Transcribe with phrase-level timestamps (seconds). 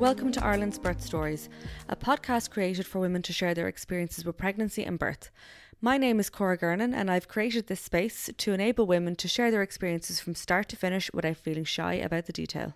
[0.00, 1.50] Welcome to Ireland's Birth Stories,
[1.90, 5.30] a podcast created for women to share their experiences with pregnancy and birth.
[5.82, 9.50] My name is Cora Gernan, and I've created this space to enable women to share
[9.50, 12.72] their experiences from start to finish without feeling shy about the detail.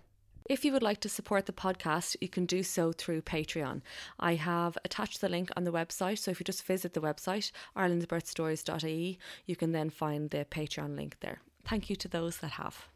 [0.47, 3.81] If you would like to support the podcast, you can do so through Patreon.
[4.19, 7.51] I have attached the link on the website, so if you just visit the website,
[7.75, 11.41] irelandsbirthstories.ie, you can then find the Patreon link there.
[11.67, 12.87] Thank you to those that have.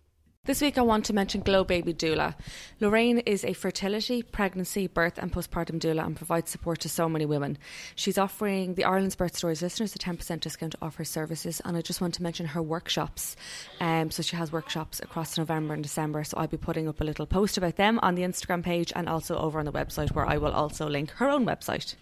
[0.49, 2.33] This week, I want to mention Glow Baby Doula.
[2.79, 7.23] Lorraine is a fertility, pregnancy, birth, and postpartum doula and provides support to so many
[7.27, 7.59] women.
[7.93, 11.81] She's offering the Ireland's Birth Stories listeners a 10% discount off her services, and I
[11.81, 13.35] just want to mention her workshops.
[13.79, 17.03] Um, so, she has workshops across November and December, so I'll be putting up a
[17.03, 20.25] little post about them on the Instagram page and also over on the website, where
[20.25, 21.93] I will also link her own website.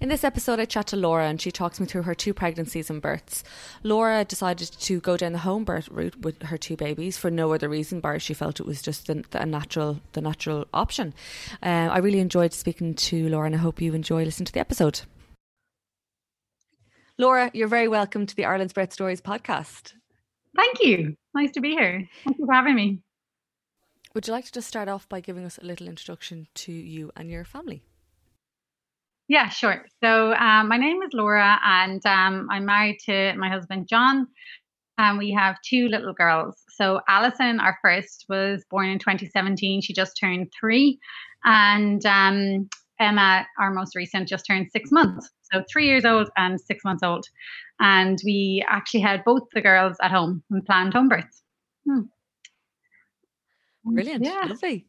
[0.00, 2.90] In this episode, I chat to Laura and she talks me through her two pregnancies
[2.90, 3.44] and births.
[3.82, 7.52] Laura decided to go down the home birth route with her two babies for no
[7.52, 11.14] other reason, bar she felt it was just the, the natural, the natural option.
[11.62, 14.60] Uh, I really enjoyed speaking to Laura, and I hope you enjoy listening to the
[14.60, 15.02] episode.
[17.16, 19.92] Laura, you're very welcome to the Ireland's Birth Stories podcast.
[20.56, 21.16] Thank you.
[21.34, 22.08] Nice to be here.
[22.24, 23.02] Thank you for having me.
[24.14, 27.12] Would you like to just start off by giving us a little introduction to you
[27.16, 27.84] and your family?
[29.28, 29.84] Yeah, sure.
[30.02, 34.26] So um, my name is Laura, and um, I'm married to my husband John,
[34.98, 36.56] and we have two little girls.
[36.70, 39.80] So Alison, our first, was born in 2017.
[39.80, 40.98] She just turned three,
[41.44, 42.68] and um,
[43.00, 45.30] Emma, our most recent, just turned six months.
[45.52, 47.26] So three years old and six months old,
[47.80, 51.42] and we actually had both the girls at home and planned home births.
[51.86, 52.02] Hmm.
[53.84, 54.46] Brilliant, yeah.
[54.46, 54.86] lovely.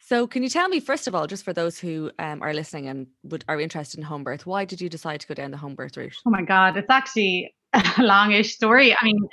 [0.00, 2.88] So, can you tell me first of all, just for those who um, are listening
[2.88, 5.56] and would are interested in home birth, why did you decide to go down the
[5.56, 6.14] home birth route?
[6.26, 8.92] Oh my God, it's actually a longish story.
[8.92, 9.28] I mean,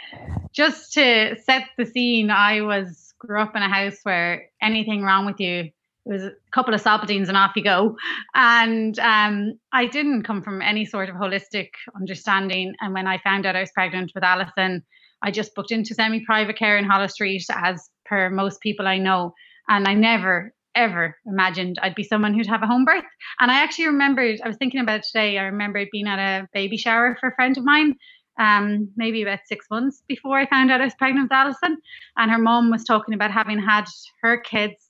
[0.52, 5.26] just to set the scene, I was grew up in a house where anything wrong
[5.26, 5.72] with you,
[6.08, 7.98] it was a couple of Solpadeines and off you go.
[8.36, 12.76] And um, I didn't come from any sort of holistic understanding.
[12.80, 14.84] And when I found out I was pregnant with Alison,
[15.22, 19.34] I just booked into semi-private care in Holles Street, as per most people I know.
[19.68, 23.04] And I never ever imagined I'd be someone who'd have a home birth.
[23.40, 26.48] And I actually remembered, I was thinking about it today, I remembered being at a
[26.54, 27.96] baby shower for a friend of mine,
[28.40, 31.78] um, maybe about six months before I found out I was pregnant with Alison.
[32.16, 33.86] And her mom was talking about having had
[34.22, 34.88] her kids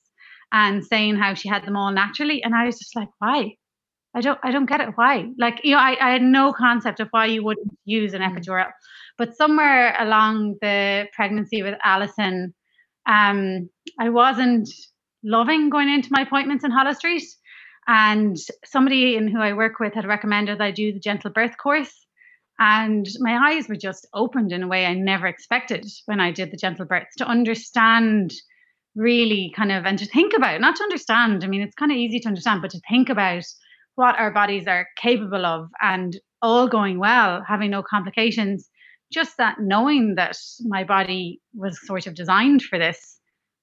[0.52, 2.42] and saying how she had them all naturally.
[2.42, 3.54] And I was just like, why?
[4.14, 4.90] I don't I don't get it.
[4.94, 5.26] Why?
[5.38, 8.34] Like, you know, I, I had no concept of why you wouldn't use an mm.
[8.34, 8.70] epidural.
[9.18, 12.54] But somewhere along the pregnancy with Alison,
[13.06, 14.68] um, I wasn't
[15.24, 17.24] loving going into my appointments in Holles Street.
[17.86, 21.92] And somebody in who I work with had recommended I do the gentle birth course.
[22.58, 26.50] And my eyes were just opened in a way I never expected when I did
[26.50, 28.32] the gentle births to understand
[28.96, 31.44] really kind of and to think about, not to understand.
[31.44, 33.44] I mean, it's kind of easy to understand, but to think about
[33.94, 38.68] what our bodies are capable of and all going well, having no complications.
[39.12, 43.17] Just that knowing that my body was sort of designed for this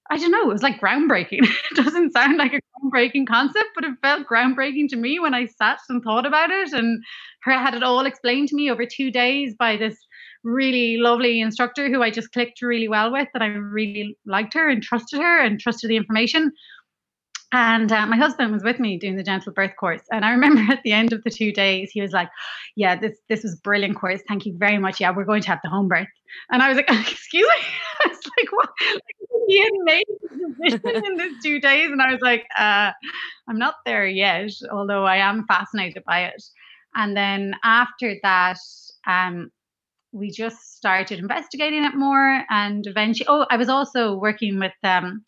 [0.09, 1.43] I don't know, it was like groundbreaking.
[1.71, 5.47] it doesn't sound like a groundbreaking concept, but it felt groundbreaking to me when I
[5.47, 7.03] sat and thought about it and
[7.43, 9.97] her had it all explained to me over two days by this
[10.43, 14.69] really lovely instructor who I just clicked really well with that I really liked her
[14.69, 16.51] and trusted her and trusted the information.
[17.55, 20.01] And uh, my husband was with me doing the gentle birth course.
[20.11, 22.29] And I remember at the end of the two days, he was like,
[22.75, 24.21] Yeah, this this was brilliant course.
[24.27, 24.99] Thank you very much.
[24.99, 26.07] Yeah, we're going to have the home birth.
[26.51, 27.65] And I was like, Excuse me.
[28.05, 28.69] I was like, What?
[28.93, 29.01] Like,
[29.47, 31.91] he had made the decision in these two days.
[31.91, 32.91] And I was like, uh,
[33.47, 36.43] I'm not there yet, although I am fascinated by it.
[36.95, 38.57] And then after that,
[39.05, 39.51] um,
[40.11, 42.43] we just started investigating it more.
[42.49, 45.23] And eventually, oh, I was also working with, um,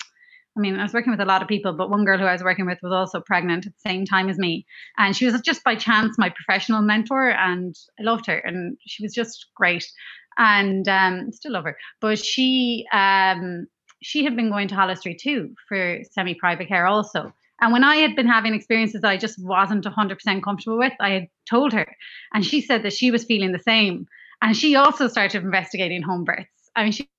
[0.57, 2.33] I mean, I was working with a lot of people, but one girl who I
[2.33, 4.65] was working with was also pregnant at the same time as me.
[4.98, 8.38] And she was just by chance my professional mentor, and I loved her.
[8.38, 9.86] And she was just great.
[10.38, 11.77] And um, still love her.
[12.01, 13.68] But she, um,
[14.01, 17.33] she had been going to Holles Street too for semi private care also.
[17.60, 21.27] And when I had been having experiences I just wasn't 100% comfortable with, I had
[21.50, 21.95] told her.
[22.33, 24.07] And she said that she was feeling the same.
[24.42, 26.69] And she also started investigating home births.
[26.75, 27.10] I mean, she,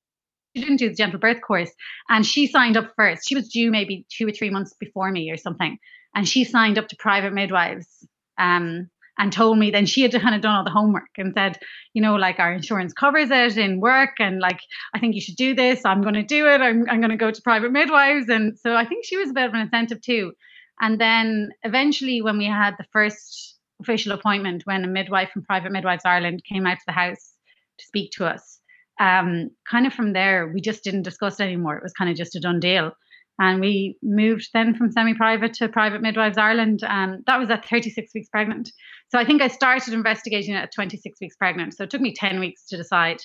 [0.54, 1.70] she didn't do the gentle birth course
[2.08, 3.28] and she signed up first.
[3.28, 5.78] She was due maybe two or three months before me or something.
[6.14, 8.06] And she signed up to private midwives
[8.38, 11.34] um, and told me then she had to kind of done all the homework and
[11.34, 11.58] said,
[11.92, 14.60] you know, like our insurance covers it in work and like,
[14.94, 15.84] I think you should do this.
[15.84, 16.60] I'm going to do it.
[16.60, 18.28] I'm, I'm going to go to private midwives.
[18.28, 20.32] And so I think she was a bit of an incentive too.
[20.80, 25.72] And then eventually, when we had the first official appointment, when a midwife from Private
[25.72, 27.32] Midwives Ireland came out to the house
[27.78, 28.57] to speak to us,
[29.00, 31.76] um, kind of from there, we just didn't discuss it anymore.
[31.76, 32.92] It was kind of just a done deal.
[33.40, 36.80] And we moved then from semi private to Private Midwives Ireland.
[36.82, 38.72] And that was at 36 weeks pregnant.
[39.10, 41.76] So I think I started investigating it at 26 weeks pregnant.
[41.76, 43.22] So it took me 10 weeks to decide.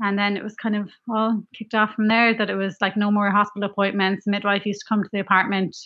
[0.00, 2.96] And then it was kind of, well, kicked off from there that it was like
[2.96, 4.26] no more hospital appointments.
[4.26, 5.76] Midwife used to come to the apartment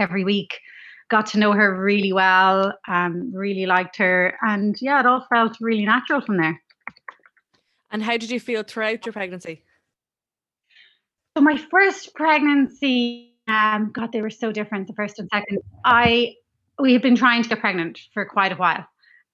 [0.00, 0.58] every week.
[1.10, 4.36] Got to know her really well, um, really liked her.
[4.42, 6.60] And yeah, it all felt really natural from there.
[7.90, 9.64] And how did you feel throughout your pregnancy?
[11.36, 14.88] So my first pregnancy, um, God, they were so different.
[14.88, 16.34] The first and second, I
[16.80, 18.86] we had been trying to get pregnant for quite a while,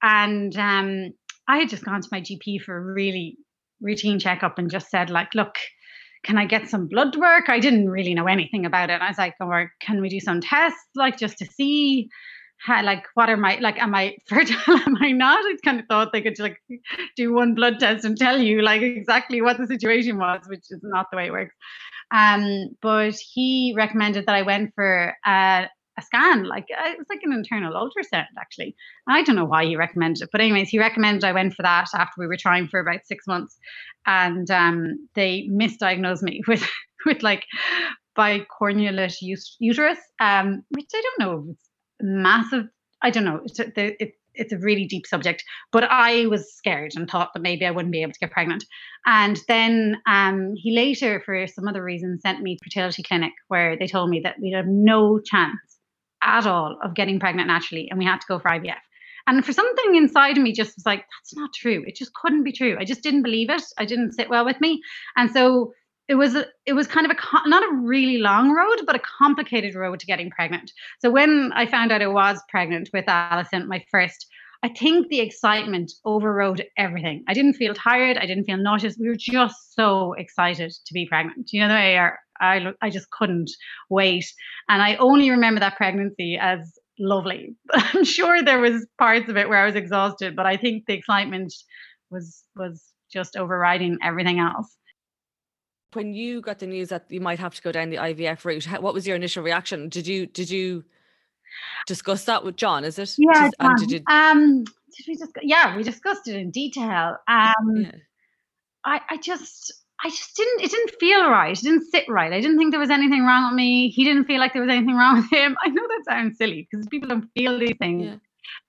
[0.03, 1.12] and um,
[1.49, 3.39] I had just gone to my GP for a really
[3.81, 5.56] routine checkup and just said like, look,
[6.25, 7.49] can I get some blood work?
[7.49, 9.01] I didn't really know anything about it.
[9.03, 12.09] I was like, or can we do some tests, like just to see
[12.59, 14.56] how, like, what are my, like, am I fertile?
[14.87, 15.45] am I not?
[15.45, 16.59] I kind of thought they could like
[17.17, 20.81] do one blood test and tell you like exactly what the situation was, which is
[20.83, 21.55] not the way it works.
[22.11, 25.69] Um, but he recommended that I went for a,
[25.99, 28.77] a scan, like uh, it was like an internal ultrasound actually.
[29.09, 31.89] I don't know why he recommended it, but anyways, he recommended I went for that
[31.95, 33.56] after we were trying for about six months,
[34.06, 36.69] and um, they misdiagnosed me with
[37.06, 37.45] with like
[38.17, 39.17] bicornuate
[39.59, 41.71] uterus, um, which I don't know if it's
[42.05, 42.67] massive.
[43.03, 43.41] I don't know.
[43.45, 45.45] It's, it, it's a really deep subject.
[45.73, 48.65] But I was scared and thought that maybe I wouldn't be able to get pregnant.
[49.06, 53.77] And then um, he later, for some other reason, sent me to fertility clinic where
[53.77, 55.59] they told me that we'd have no chance
[56.23, 58.77] at all of getting pregnant naturally, and we had to go for IVF.
[59.27, 61.83] And for something inside of me just was like, that's not true.
[61.87, 62.77] It just couldn't be true.
[62.79, 63.62] I just didn't believe it.
[63.79, 64.83] I didn't sit well with me.
[65.17, 65.73] And so
[66.09, 69.01] it was a, it was kind of a not a really long road, but a
[69.19, 70.71] complicated road to getting pregnant.
[71.01, 74.27] So when I found out I was pregnant with Allison, my first,
[74.62, 77.25] I think the excitement overrode everything.
[77.29, 78.19] I didn't feel tired.
[78.19, 78.99] I didn't feel nauseous.
[78.99, 81.53] We were just so excited to be pregnant.
[81.53, 81.99] You know the way
[82.41, 83.51] I I just couldn't
[83.89, 84.27] wait,
[84.69, 87.56] and I only remember that pregnancy as lovely.
[87.73, 90.95] I'm sure there was parts of it where I was exhausted, but I think the
[90.95, 91.55] excitement
[92.11, 94.77] was was just overriding everything else
[95.94, 98.64] when you got the news that you might have to go down the IVF route,
[98.81, 99.88] what was your initial reaction?
[99.88, 100.85] Did you did you
[101.87, 102.85] discuss that with John?
[102.85, 103.14] Is it?
[103.19, 103.50] Yeah.
[103.61, 104.00] Did, did, you...
[104.08, 105.32] um, did we just?
[105.43, 107.17] Yeah, we discussed it in detail.
[107.29, 107.91] Um, yeah.
[108.84, 109.72] I I just.
[110.05, 111.56] I just didn't, it didn't feel right.
[111.56, 112.31] It didn't sit right.
[112.31, 113.89] I didn't think there was anything wrong with me.
[113.89, 115.56] He didn't feel like there was anything wrong with him.
[115.63, 118.17] I know that sounds silly because people don't feel these things, yeah.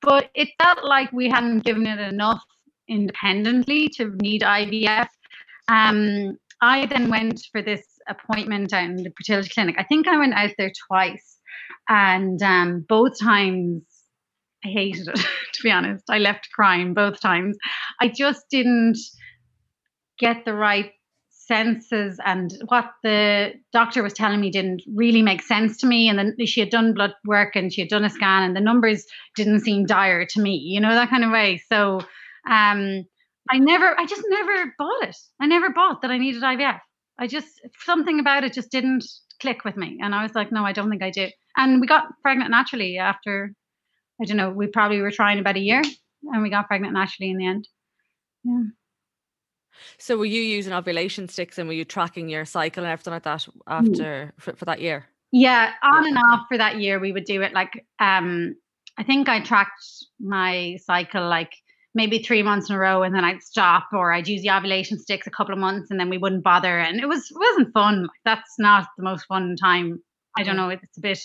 [0.02, 2.42] but it felt like we hadn't given it enough
[2.88, 5.10] independently to need IVF.
[5.68, 9.76] Um, I then went for this appointment in the fertility clinic.
[9.78, 11.38] I think I went out there twice,
[11.90, 13.84] and um, both times
[14.64, 15.16] I hated it.
[15.54, 17.58] to be honest, I left crying both times.
[18.00, 18.98] I just didn't
[20.18, 20.92] get the right
[21.48, 26.18] senses and what the doctor was telling me didn't really make sense to me and
[26.18, 29.06] then she had done blood work and she had done a scan and the numbers
[29.36, 32.00] didn't seem dire to me you know that kind of way so
[32.50, 33.06] um
[33.50, 35.16] I never, I just never bought it.
[35.40, 36.80] I never bought that I needed IVF.
[37.18, 39.06] I just, something about it just didn't
[39.40, 40.00] click with me.
[40.02, 41.28] And I was like, no, I don't think I do.
[41.56, 43.54] And we got pregnant naturally after,
[44.22, 45.82] I don't know, we probably were trying about a year
[46.24, 47.68] and we got pregnant naturally in the end.
[48.44, 48.64] Yeah.
[49.98, 53.24] So were you using ovulation sticks and were you tracking your cycle and everything like
[53.24, 53.52] that mm.
[53.68, 55.06] after for, for that year?
[55.32, 58.56] Yeah, on and off for that year we would do it like um
[58.98, 59.86] I think I tracked
[60.20, 61.52] my cycle like
[61.96, 65.00] maybe three months in a row and then I'd stop or I'd use the ovulation
[65.00, 66.78] sticks a couple of months and then we wouldn't bother.
[66.78, 68.08] And it was it wasn't fun.
[68.26, 70.02] That's not the most fun time.
[70.38, 70.70] I don't know.
[70.70, 71.20] It's a bit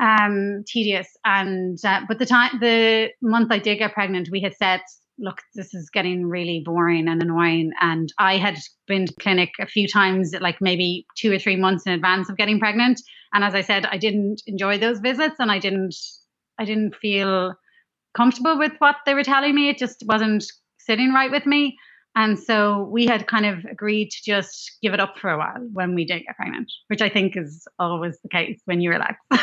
[0.00, 1.08] um, tedious.
[1.24, 4.80] And uh, but the time, the month I did get pregnant, we had said,
[5.18, 7.72] look, this is getting really boring and annoying.
[7.80, 11.86] And I had been to clinic a few times, like maybe two or three months
[11.86, 13.00] in advance of getting pregnant.
[13.32, 15.94] And as I said, I didn't enjoy those visits, and I didn't,
[16.58, 17.54] I didn't feel
[18.16, 19.68] comfortable with what they were telling me.
[19.68, 20.44] It just wasn't
[20.78, 21.76] sitting right with me.
[22.16, 25.60] And so we had kind of agreed to just give it up for a while
[25.72, 29.14] when we did get pregnant, which I think is always the case when you relax.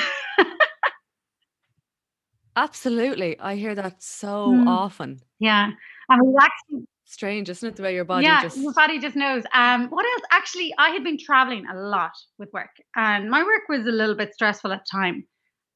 [2.58, 3.40] Absolutely.
[3.40, 4.68] I hear that so mm.
[4.68, 5.22] often.
[5.40, 5.70] Yeah.
[6.10, 7.76] And actually strange, isn't it?
[7.76, 9.44] The way your body yeah, just your body just knows.
[9.54, 10.22] Um, what else?
[10.32, 14.16] Actually, I had been traveling a lot with work, and my work was a little
[14.16, 15.26] bit stressful at the time.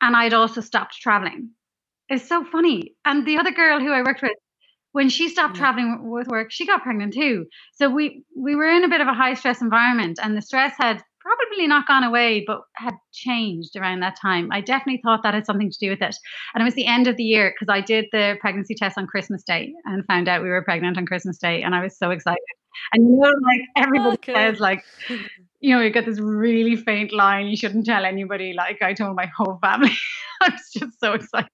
[0.01, 1.51] And I'd also stopped traveling.
[2.11, 2.93] It's so funny.
[3.05, 4.35] And the other girl who I worked with,
[4.91, 5.61] when she stopped yeah.
[5.61, 7.45] traveling with work, she got pregnant too.
[7.75, 10.73] So we we were in a bit of a high stress environment, and the stress
[10.77, 14.49] had probably not gone away, but had changed around that time.
[14.51, 16.17] I definitely thought that had something to do with it.
[16.53, 19.07] And it was the end of the year because I did the pregnancy test on
[19.07, 22.09] Christmas Day and found out we were pregnant on Christmas Day, and I was so
[22.09, 22.39] excited.
[22.91, 24.33] And you know, like everybody okay.
[24.33, 24.83] says, like
[25.61, 27.47] you know, you get this really faint line.
[27.47, 28.51] You shouldn't tell anybody.
[28.51, 29.95] Like I told my whole family.
[30.41, 31.49] I was just so excited.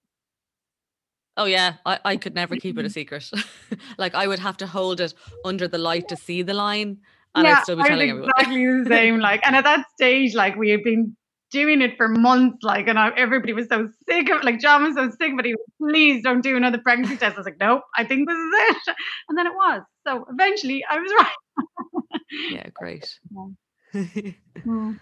[1.38, 3.30] Oh yeah, I, I could never keep it a secret.
[3.98, 5.14] like I would have to hold it
[5.44, 6.98] under the light to see the line.
[7.34, 8.30] And yeah, I'd still be telling everyone.
[8.36, 9.20] Exactly the same.
[9.28, 11.16] Like and at that stage, like we had been
[11.52, 14.96] doing it for months, like and I, everybody was so sick of like John was
[14.96, 17.36] so sick, but he was, please don't do another pregnancy test.
[17.36, 18.96] I was like, nope, I think this is it.
[19.28, 19.82] And then it was.
[20.06, 22.20] So eventually I was right.
[22.50, 23.18] yeah, great.
[23.30, 24.32] Yeah.
[24.66, 24.98] mm.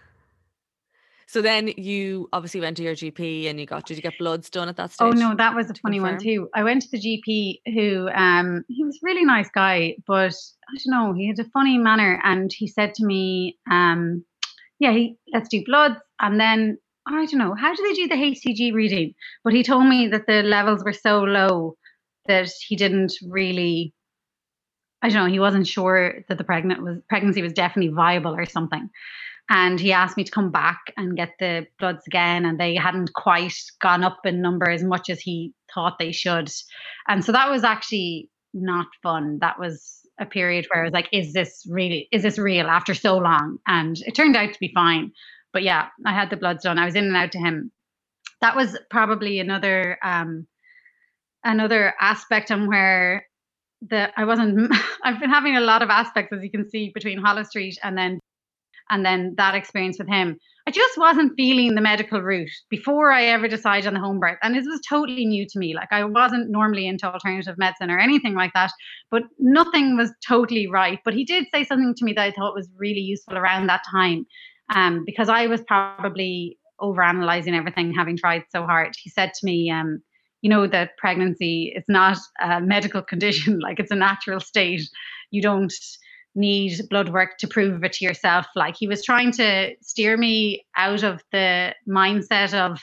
[1.28, 4.49] So then you obviously went to your GP and you got did you get bloods
[4.49, 5.23] done at that oh, stage?
[5.23, 6.49] Oh no, that was a funny one too.
[6.54, 10.35] I went to the GP who um he was a really nice guy, but
[10.68, 14.25] I don't know, he had a funny manner and he said to me, um,
[14.78, 16.78] yeah, he, let's do bloods and then
[17.09, 19.14] I don't know, how do they do the HCG reading?
[19.42, 21.76] But he told me that the levels were so low
[22.26, 23.92] that he didn't really
[25.02, 28.47] I don't know, he wasn't sure that the pregnant was pregnancy was definitely viable or
[28.47, 28.90] something
[29.49, 33.12] and he asked me to come back and get the bloods again and they hadn't
[33.15, 36.50] quite gone up in number as much as he thought they should.
[37.07, 39.38] And so that was actually not fun.
[39.41, 42.95] That was a period where i was like is this really is this real after
[42.95, 43.59] so long?
[43.67, 45.12] And it turned out to be fine.
[45.53, 46.79] But yeah i had the bloods done.
[46.79, 47.71] I was in and out to him.
[48.41, 50.47] That was probably another um
[51.45, 53.26] another aspect on where
[53.83, 54.75] the I wasn't
[55.05, 57.97] I've been having a lot of aspects as you can see between Holles Street and
[57.97, 58.19] then
[58.90, 60.38] and then that experience with him.
[60.69, 64.38] I just wasn't feeling the medical route before I ever decided on the home birth.
[64.43, 65.75] And this was totally new to me.
[65.75, 68.73] Like I wasn't normally into alternative medicine or anything like that,
[69.11, 70.99] but nothing was totally right.
[71.05, 73.83] But he did say something to me that I thought was really useful around that
[73.90, 74.26] time.
[74.75, 78.95] Um, because I was probably overanalyzing everything, having tried so hard.
[79.00, 80.00] He said to me, um,
[80.43, 84.83] you know, that pregnancy is not a medical condition, like it's a natural state.
[85.31, 85.73] You don't
[86.37, 88.47] need blood work to prove it to yourself.
[88.55, 92.81] Like he was trying to steer me out of the mindset of,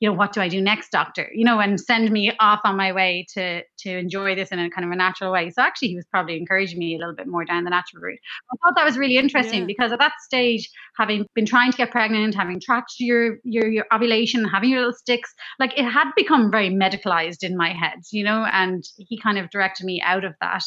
[0.00, 1.28] you know, what do I do next, doctor?
[1.34, 4.70] You know, and send me off on my way to to enjoy this in a
[4.70, 5.50] kind of a natural way.
[5.50, 8.18] So actually, he was probably encouraging me a little bit more down the natural route.
[8.52, 9.66] I thought that was really interesting yeah.
[9.66, 13.86] because at that stage, having been trying to get pregnant, having tracked your your your
[13.92, 18.22] ovulation, having your little sticks, like it had become very medicalized in my head, you
[18.22, 18.46] know.
[18.52, 20.62] And he kind of directed me out of that.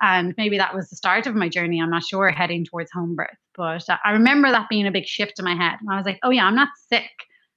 [0.00, 1.80] And maybe that was the start of my journey.
[1.80, 3.36] I'm not sure, heading towards home birth.
[3.56, 5.78] But I remember that being a big shift in my head.
[5.80, 7.10] And I was like, oh, yeah, I'm not sick.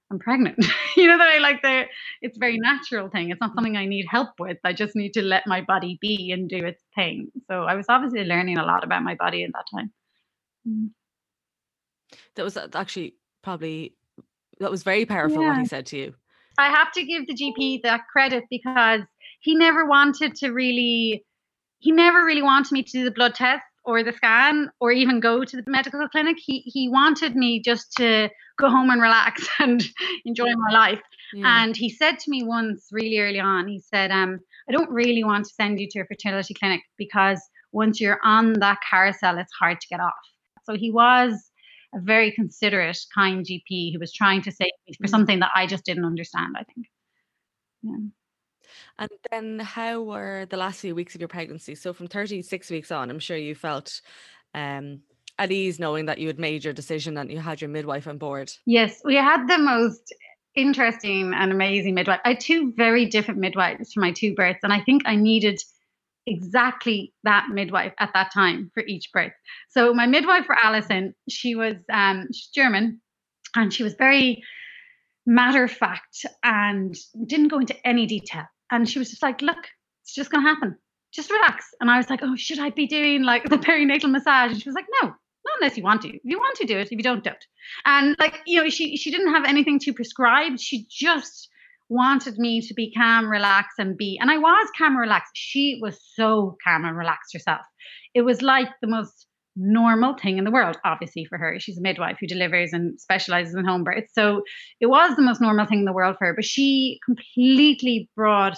[0.10, 0.57] I'm pregnant.
[0.98, 1.86] you know, that I like the,
[2.21, 3.29] it's a very natural thing.
[3.29, 4.57] It's not something I need help with.
[4.63, 7.31] I just need to let my body be and do its thing.
[7.48, 9.91] So I was obviously learning a lot about my body at that time.
[10.67, 10.89] Mm.
[12.36, 13.95] That was uh, actually probably,
[14.60, 15.50] that was very powerful yeah.
[15.50, 16.13] what he said to you.
[16.57, 19.01] I have to give the GP that credit because
[19.39, 21.24] he never wanted to really
[21.82, 25.20] he never really wanted me to do the blood test or the scan or even
[25.20, 26.38] go to the medical clinic.
[26.40, 29.84] He he wanted me just to go home and relax and
[30.24, 31.02] enjoy my life.
[31.34, 31.64] Yeah.
[31.64, 35.24] And he said to me once really early on, he said, um, I don't really
[35.24, 39.54] want to send you to a fertility clinic because once you're on that carousel, it's
[39.60, 40.14] hard to get off.
[40.64, 41.52] So he was
[41.96, 45.10] a very considerate, kind GP who was trying to save me for mm.
[45.10, 46.88] something that I just didn't understand, I think.
[47.82, 47.96] Yeah.
[49.00, 51.75] And then how were the last few weeks of your pregnancy?
[51.75, 54.01] So from 36 weeks on, I'm sure you felt
[54.54, 55.01] um,
[55.38, 58.18] at ease knowing that you had made your decision and you had your midwife on
[58.18, 58.51] board.
[58.66, 60.13] Yes, we had the most
[60.56, 62.20] interesting and amazing midwife.
[62.25, 65.62] I had two very different midwives for my two births, and I think I needed
[66.28, 69.34] exactly that midwife at that time for each birth.
[69.70, 73.01] So my midwife for Allison, she was um, she's German,
[73.56, 74.44] and she was very
[75.25, 78.46] matter of fact and didn't go into any detail.
[78.72, 79.68] And she was just like, look,
[80.04, 80.78] it's just going to happen.
[81.13, 81.66] Just relax.
[81.80, 84.51] And I was like, oh, should I be doing like the perineal massage?
[84.51, 86.10] And she was like, no, not unless you want to.
[86.10, 87.46] If you want to do it, if you don't, don't.
[87.86, 90.58] And like, you know, she she didn't have anything to prescribe.
[90.58, 91.50] She just
[91.90, 94.18] wanted me to be calm, relaxed, and be.
[94.20, 95.34] And I was calm and relaxed.
[95.36, 97.62] She was so calm and relaxed herself.
[98.13, 101.60] It was like the most normal thing in the world, obviously, for her.
[101.60, 104.05] She's a midwife who delivers and specializes in home birth.
[104.13, 104.43] So
[104.79, 106.34] it was the most normal thing in the world for her.
[106.36, 108.58] But she completely brought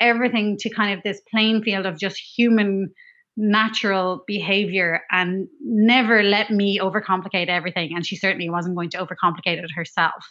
[0.00, 2.90] everything to kind of this playing field of just human
[3.36, 7.90] natural behavior and never let me overcomplicate everything.
[7.94, 10.24] And she certainly wasn't going to overcomplicate it herself.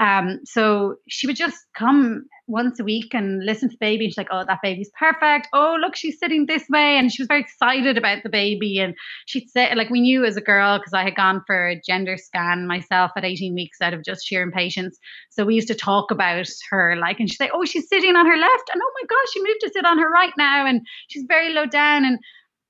[0.00, 4.04] Um, so she would just come once a week and listen to baby.
[4.04, 5.48] And she's like, oh, that baby's perfect.
[5.52, 6.96] Oh, look, she's sitting this way.
[6.96, 8.78] And she was very excited about the baby.
[8.78, 8.94] And
[9.26, 12.16] she'd say, like, we knew as a girl, because I had gone for a gender
[12.16, 14.98] scan myself at 18 weeks out of just sheer impatience.
[15.30, 18.26] So we used to talk about her, like, and she'd say, oh, she's sitting on
[18.26, 18.70] her left.
[18.72, 20.66] And oh my gosh, she moved to sit on her right now.
[20.66, 22.04] And she's very low down.
[22.04, 22.18] And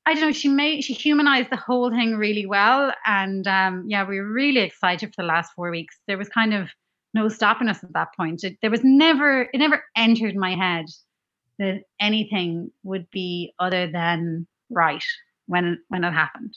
[0.06, 2.92] I don't know, she made she humanized the whole thing really well.
[3.04, 5.98] And um, yeah, we were really excited for the last four weeks.
[6.06, 6.68] There was kind of
[7.16, 8.44] no stopping us at that point.
[8.44, 10.86] It, there was never it never entered my head
[11.58, 15.02] that anything would be other than right
[15.46, 16.56] when when it happened.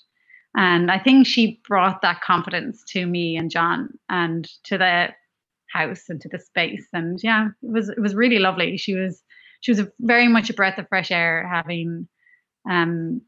[0.56, 5.10] And I think she brought that confidence to me and John and to the
[5.72, 6.88] house and to the space.
[6.92, 8.78] And yeah, it was it was really lovely.
[8.78, 9.24] She was
[9.62, 12.08] she was a, very much a breath of fresh air having
[12.70, 13.22] um,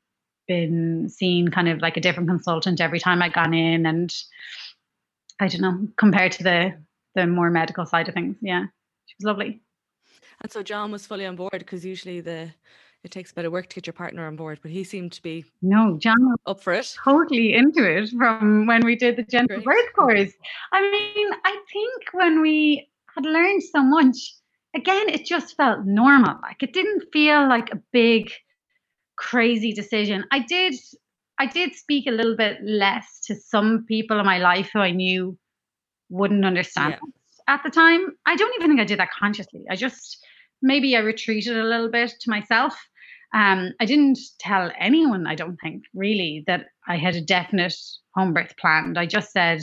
[0.48, 4.14] been seen kind of like a different consultant every time I'd gone in and
[5.40, 6.74] I don't know, compared to the
[7.16, 8.36] the more medical side of things.
[8.42, 8.66] Yeah.
[9.06, 9.62] She was lovely.
[10.42, 12.52] And so John was fully on board because usually the
[13.04, 15.12] it takes a bit of work to get your partner on board, but he seemed
[15.14, 19.24] to be no John up for it, totally into it from when we did the
[19.24, 20.32] gentle birth course.
[20.72, 24.36] I mean, I think when we had learned so much,
[24.76, 26.36] again, it just felt normal.
[26.44, 28.32] Like it didn't feel like a big
[29.16, 30.26] crazy decision.
[30.32, 30.76] I did
[31.40, 34.92] I did speak a little bit less to some people in my life who I
[34.92, 35.38] knew
[36.12, 37.54] wouldn't understand yeah.
[37.56, 38.16] at the time.
[38.26, 39.66] I don't even think I did that consciously.
[39.70, 40.18] I just
[40.62, 42.76] maybe I retreated a little bit to myself.
[43.34, 47.76] Um, I didn't tell anyone, I don't think, really, that I had a definite
[48.14, 49.00] home birth planned.
[49.00, 49.62] I just said,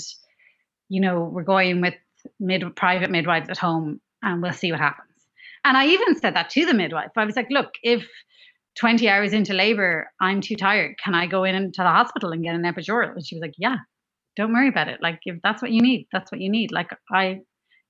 [0.88, 1.94] you know, we're going with
[2.40, 5.04] mid private midwives at home and we'll see what happens.
[5.64, 7.10] And I even said that to the midwife.
[7.14, 8.06] I was like, look, if
[8.78, 10.96] 20 hours into labor, I'm too tired.
[11.02, 13.12] Can I go into the hospital and get an epidural?
[13.12, 13.76] And she was like, Yeah,
[14.38, 15.00] don't worry about it.
[15.02, 16.72] Like, if that's what you need, that's what you need.
[16.72, 17.40] Like, I,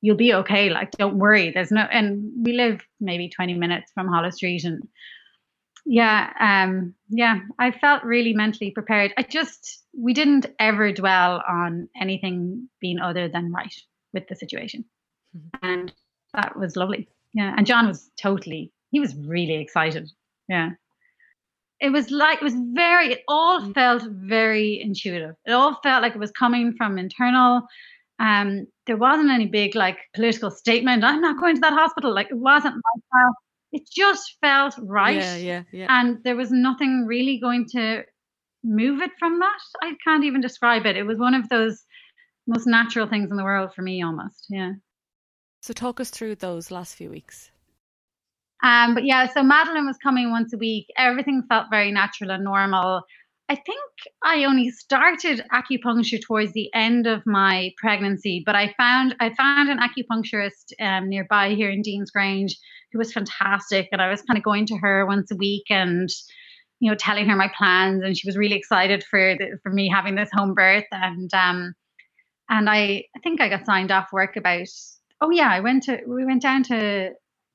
[0.00, 0.70] you'll be okay.
[0.70, 1.52] Like, don't worry.
[1.52, 4.64] There's no, and we live maybe 20 minutes from Holles Street.
[4.64, 4.82] And
[5.86, 9.12] yeah, um, yeah, I felt really mentally prepared.
[9.16, 13.74] I just, we didn't ever dwell on anything being other than right
[14.12, 14.84] with the situation.
[15.36, 15.66] Mm-hmm.
[15.70, 15.92] And
[16.34, 17.08] that was lovely.
[17.34, 17.54] Yeah.
[17.56, 20.10] And John was totally, he was really excited
[20.48, 20.70] yeah
[21.80, 23.74] it was like it was very it all mm.
[23.74, 25.34] felt very intuitive.
[25.46, 27.62] It all felt like it was coming from internal.
[28.18, 32.14] Um there wasn't any big like political statement i'm not going to that hospital.
[32.14, 33.32] Like it wasn't like
[33.70, 35.16] it just felt right.
[35.16, 35.86] Yeah yeah yeah.
[35.88, 38.02] And there was nothing really going to
[38.64, 39.58] move it from that.
[39.82, 40.96] I can't even describe it.
[40.96, 41.84] It was one of those
[42.46, 44.46] most natural things in the world for me almost.
[44.48, 44.72] Yeah.
[45.60, 47.50] So talk us through those last few weeks
[48.62, 50.86] um, but yeah, so Madeline was coming once a week.
[50.96, 53.02] Everything felt very natural and normal.
[53.50, 53.80] I think
[54.22, 59.70] I only started acupuncture towards the end of my pregnancy, but I found I found
[59.70, 62.58] an acupuncturist um, nearby here in Dean's Grange
[62.92, 66.08] who was fantastic, and I was kind of going to her once a week and
[66.80, 69.88] you know telling her my plans, and she was really excited for the, for me
[69.88, 71.74] having this home birth, and um,
[72.50, 74.68] and I I think I got signed off work about
[75.22, 77.12] oh yeah I went to we went down to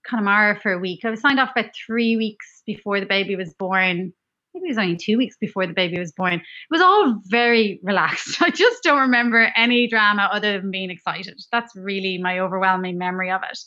[0.07, 1.01] Connemara for a week.
[1.03, 4.13] I was signed off about three weeks before the baby was born.
[4.53, 6.33] Maybe it was only two weeks before the baby was born.
[6.33, 8.37] It was all very relaxed.
[8.41, 11.41] I just don't remember any drama other than being excited.
[11.51, 13.59] That's really my overwhelming memory of it.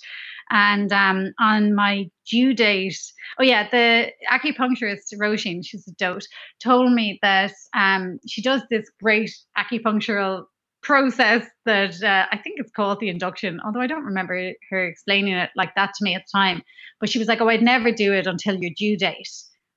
[0.51, 3.01] And um, on my due date,
[3.40, 6.27] oh yeah, the acupuncturist Roisin, she's a dote,
[6.62, 10.44] told me that um, she does this great acupunctural
[10.87, 15.35] process that uh, I think it's called the induction, although I don't remember her explaining
[15.35, 16.62] it like that to me at the time.
[17.01, 19.29] But she was like, Oh, I'd never do it until your due date.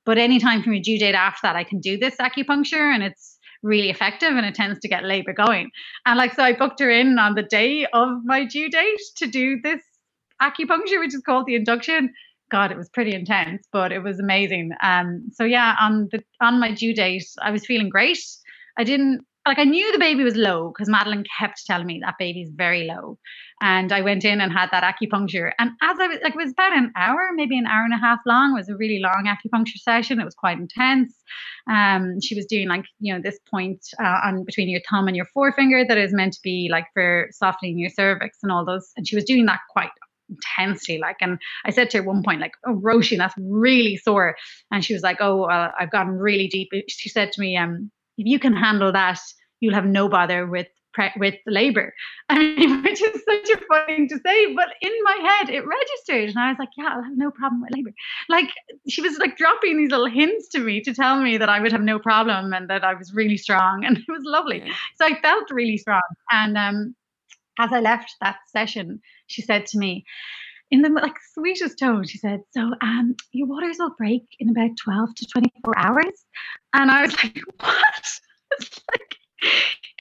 [0.06, 3.38] But anytime from your due date after that, I can do this acupuncture and it's
[3.64, 5.72] really effective and it tends to get labor going.
[6.06, 9.28] And like, so I booked her in on the day of my due date to
[9.28, 9.82] do this
[10.42, 12.14] acupuncture, which is called the induction.
[12.52, 14.72] God, it was pretty intense, but it was amazing.
[14.82, 18.20] Um, so yeah, on the on my due date, I was feeling great.
[18.78, 22.16] I didn't like I knew the baby was low because Madeline kept telling me that
[22.20, 23.18] baby's very low.
[23.62, 25.52] And I went in and had that acupuncture.
[25.58, 27.98] And as I was like, it was about an hour, maybe an hour and a
[27.98, 28.52] half long.
[28.52, 30.20] It was a really long acupuncture session.
[30.20, 31.14] It was quite intense.
[31.70, 35.16] Um, she was doing like, you know, this point uh, on between your thumb and
[35.16, 38.92] your forefinger that is meant to be like for softening your cervix and all those.
[38.98, 39.90] And she was doing that quite
[40.30, 43.98] intensely like and i said to her at one point like oh roshi that's really
[43.98, 44.36] sore
[44.72, 47.90] and she was like oh uh, i've gotten really deep she said to me um
[48.20, 49.20] if you can handle that,
[49.62, 51.94] you'll have no bother with pre- with labor.
[52.30, 55.64] I mean, which is such a funny thing to say, but in my head it
[55.66, 57.92] registered, and I was like, yeah, I'll have no problem with labor.
[58.28, 58.50] Like
[58.90, 61.72] she was like dropping these little hints to me to tell me that I would
[61.72, 64.64] have no problem and that I was really strong, and it was lovely.
[64.98, 66.96] So I felt really strong, and um,
[67.58, 70.06] as I left that session, she said to me
[70.72, 74.72] in the like sweetest tone, she said, "So, um, your waters will break in about
[74.78, 76.26] twelve to twenty-four hours,"
[76.74, 78.20] and I was like, "What?"
[78.60, 79.50] It's like, you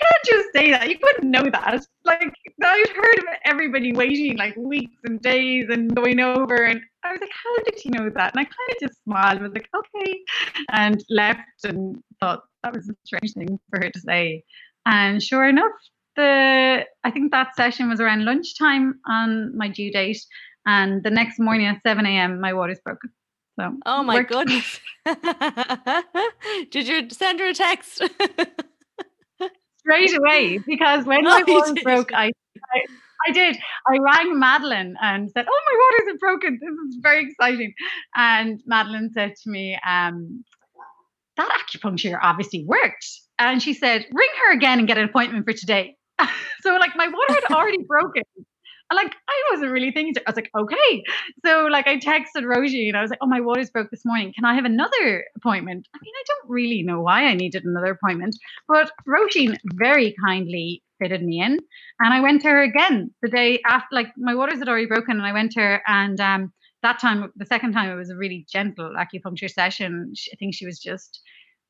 [0.01, 0.89] can't just say that.
[0.89, 1.87] You couldn't know that.
[2.05, 2.33] Like,
[2.65, 7.21] I'd heard of everybody waiting like weeks and days and going over, and I was
[7.21, 9.69] like, "How did you know that?" And I kind of just smiled, and was like,
[9.77, 10.21] "Okay,"
[10.73, 14.45] and left, and thought that was a strange thing for her to say.
[14.87, 15.73] And sure enough,
[16.17, 20.21] the I think that session was around lunchtime on my due date,
[20.69, 23.11] and the next morning at 7 a.m., my water's broken.
[23.59, 24.31] So, oh my worked.
[24.31, 24.81] goodness.
[26.71, 27.97] Did you send her a text?
[29.79, 32.81] Straight away, because when oh, my water broke, I, I
[33.27, 33.57] I did.
[33.87, 36.59] I rang Madeline and said, "Oh, my waters are broken.
[36.61, 37.73] This is very exciting."
[38.15, 40.45] And Madeline said to me, um,
[41.39, 43.07] "That acupuncture obviously worked."
[43.39, 45.97] And she said, "Ring her again and get an appointment for today."
[46.61, 48.25] so, like, my water had already broken,
[48.95, 50.15] like I wasn't really thinking.
[50.27, 51.03] I was like, okay.
[51.45, 54.33] So like I texted Rosie and I was like, oh, my waters broke this morning.
[54.35, 55.89] Can I have another appointment?
[55.95, 58.37] I mean, I don't really know why I needed another appointment,
[58.69, 61.59] but Rosie very kindly fitted me in,
[62.01, 63.89] and I went to her again the day after.
[63.93, 66.21] Like my waters had already broken, and I went to her and.
[66.21, 70.13] um that time, the second time, it was a really gentle acupuncture session.
[70.33, 71.21] I think she was just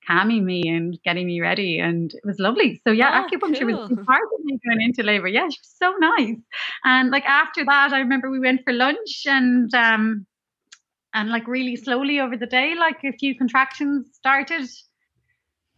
[0.08, 1.78] calming me and getting me ready.
[1.78, 2.80] And it was lovely.
[2.86, 3.88] So yeah, oh, acupuncture cool.
[3.88, 5.28] was part of me going into labor.
[5.28, 6.36] Yeah, she was so nice.
[6.84, 10.26] And like after that, I remember we went for lunch and um
[11.14, 14.68] and like really slowly over the day, like a few contractions started.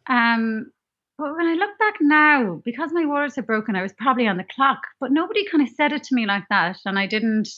[0.09, 0.71] Um
[1.19, 4.39] but when I look back now, because my waters are broken, I was probably on
[4.39, 6.79] the clock, but nobody kind of said it to me like that.
[6.87, 7.49] And I didn't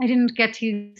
[0.00, 0.94] I didn't get too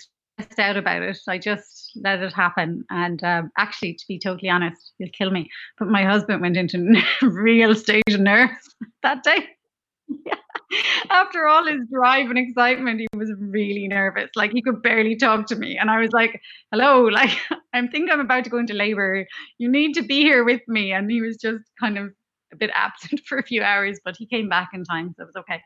[0.59, 1.19] out about it.
[1.29, 2.85] I just let it happen.
[2.91, 5.51] And um, actually, to be totally honest, you'll kill me.
[5.79, 9.47] But my husband went into real stage of nerves that day.
[11.11, 14.31] After all his drive and excitement, he was really nervous.
[14.37, 15.79] Like he could barely talk to me.
[15.79, 17.37] And I was like, hello, like
[17.73, 19.27] I think I'm about to go into labor.
[19.59, 20.93] You need to be here with me.
[20.93, 22.11] And he was just kind of
[22.53, 25.27] a bit absent for a few hours, but he came back in time, so it
[25.27, 25.63] was okay.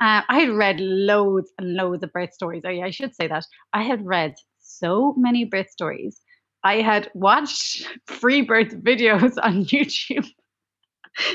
[0.00, 2.62] Uh, I had read loads and loads of birth stories.
[2.64, 3.44] Oh, yeah, I should say that.
[3.72, 6.20] I had read so many birth stories.
[6.64, 10.26] I had watched free birth videos on YouTube.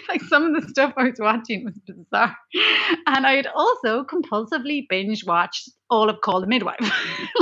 [0.09, 2.35] like some of the stuff I was watching was bizarre.
[3.07, 6.91] And I had also compulsively binge watched all of Call the Midwife,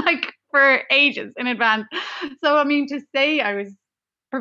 [0.06, 1.88] like for ages in advance.
[2.44, 3.74] So, I mean, to say I was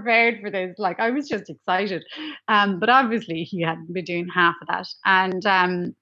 [0.00, 2.04] prepared for this, like I was just excited.
[2.48, 4.86] Um, but obviously, he hadn't been doing half of that.
[5.04, 5.94] And um,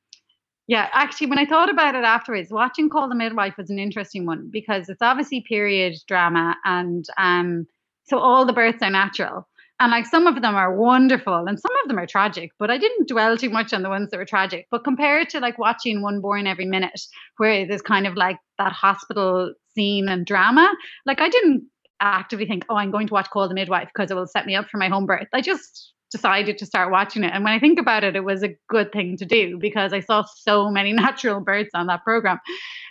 [0.67, 4.27] yeah, actually, when I thought about it afterwards, watching Call the Midwife was an interesting
[4.27, 7.67] one because it's obviously period drama, and um,
[8.05, 9.47] so all the births are natural.
[9.81, 12.79] And like some of them are wonderful and some of them are tragic, but I
[12.79, 14.69] didn't dwell too much on the ones that were tragic.
[14.71, 17.01] But compared to like watching One Born Every Minute,
[17.39, 20.73] where there's kind of like that hospital scene and drama,
[21.07, 21.65] like I didn't
[22.05, 24.55] actively think, oh, I'm going to watch Call the Midwife because it will set me
[24.55, 25.29] up for my home birth.
[25.33, 27.33] I just decided to start watching it.
[27.35, 30.01] And when I think about it, it was a good thing to do because I
[30.01, 32.39] saw so many natural births on that program.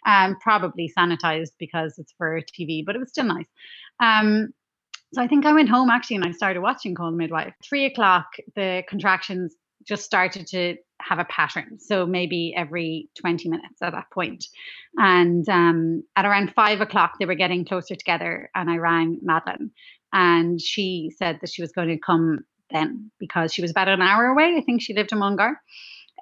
[0.06, 3.48] Um, probably sanitized because it's for TV, but it was still nice.
[4.02, 4.50] Um,
[5.14, 7.54] so I think I went home actually and I started watching Call the Midwife.
[7.64, 11.80] Three o'clock, the contractions just started to have a pattern.
[11.80, 14.46] So maybe every 20 minutes at that point.
[14.98, 18.50] And um, at around five o'clock, they were getting closer together.
[18.56, 19.72] And I rang Madeline
[20.14, 24.02] and she said that she was going to come then because she was about an
[24.02, 24.56] hour away.
[24.58, 25.60] I think she lived in Mullingar.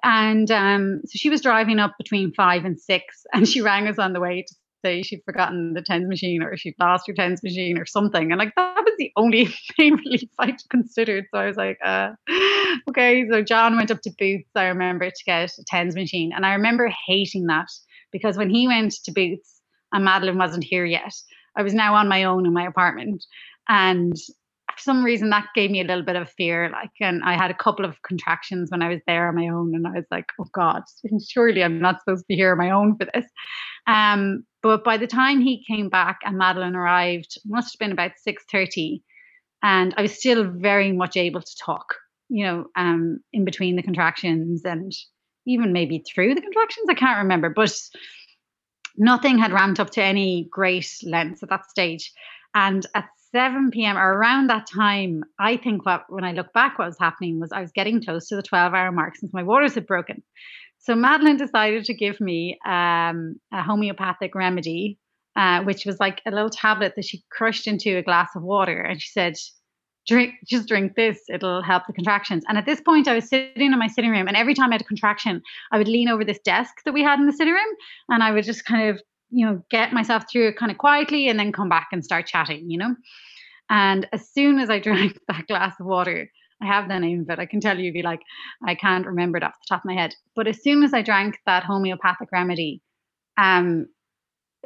[0.02, 3.98] And um, so she was driving up between five and six, and she rang us
[3.98, 7.42] on the way to say she'd forgotten the tens machine or she'd lost her tens
[7.42, 8.32] machine or something.
[8.32, 11.26] And like that was the only pain relief I considered.
[11.32, 12.10] So I was like, uh,
[12.88, 13.26] okay.
[13.30, 16.32] So John went up to Boots, I remember, to get a tens machine.
[16.34, 17.68] And I remember hating that
[18.10, 19.60] because when he went to Boots
[19.92, 21.14] and Madeline wasn't here yet,
[21.56, 23.24] I was now on my own in my apartment.
[23.68, 24.16] And
[24.72, 27.50] for some reason that gave me a little bit of fear like and i had
[27.50, 30.26] a couple of contractions when i was there on my own and i was like
[30.40, 30.82] oh god
[31.28, 33.26] surely i'm not supposed to be here on my own for this
[33.86, 38.12] um but by the time he came back and madeline arrived must have been about
[38.26, 39.02] 6.30
[39.62, 41.94] and i was still very much able to talk
[42.28, 44.92] you know um in between the contractions and
[45.46, 47.76] even maybe through the contractions i can't remember but
[48.96, 52.12] nothing had ramped up to any great lengths at that stage
[52.54, 53.96] and at 7 p.m.
[53.96, 57.50] or around that time, I think what when I look back, what was happening was
[57.50, 60.22] I was getting close to the 12 hour mark since my waters had broken.
[60.82, 64.98] So Madeline decided to give me um, a homeopathic remedy,
[65.36, 68.80] uh, which was like a little tablet that she crushed into a glass of water,
[68.80, 69.34] and she said,
[70.08, 71.20] "Drink, just drink this.
[71.28, 74.26] It'll help the contractions." And at this point, I was sitting in my sitting room,
[74.26, 75.40] and every time I had a contraction,
[75.70, 77.74] I would lean over this desk that we had in the sitting room,
[78.08, 79.00] and I would just kind of
[79.32, 82.26] you know, get myself through it kind of quietly and then come back and start
[82.26, 82.94] chatting, you know.
[83.70, 86.30] And as soon as I drank that glass of water,
[86.62, 87.38] I have the name of it.
[87.38, 88.20] I can tell you, be like,
[88.66, 90.14] I can't remember it off the top of my head.
[90.36, 92.80] But as soon as I drank that homeopathic remedy,
[93.36, 93.86] um,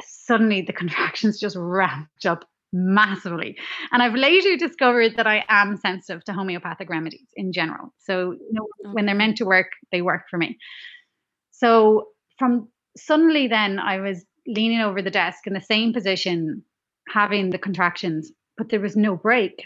[0.02, 3.56] suddenly the contractions just ramped up massively.
[3.92, 7.94] And I've later discovered that I am sensitive to homeopathic remedies in general.
[7.98, 8.92] So you know, okay.
[8.92, 10.58] when they're meant to work, they work for me.
[11.52, 16.62] So from suddenly then I was leaning over the desk in the same position,
[17.08, 19.64] having the contractions, but there was no break.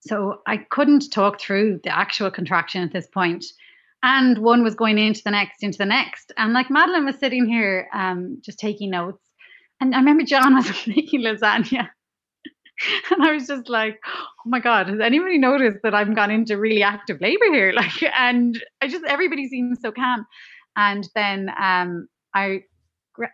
[0.00, 3.44] So I couldn't talk through the actual contraction at this point.
[4.02, 6.32] And one was going into the next, into the next.
[6.36, 9.22] And like Madeline was sitting here um, just taking notes.
[9.80, 11.88] And I remember John was making lasagna.
[13.10, 16.56] and I was just like, oh my God, has anybody noticed that I've gone into
[16.56, 17.72] really active labor here?
[17.78, 20.26] Like, and I just, everybody seems so calm.
[20.76, 22.62] And then um, I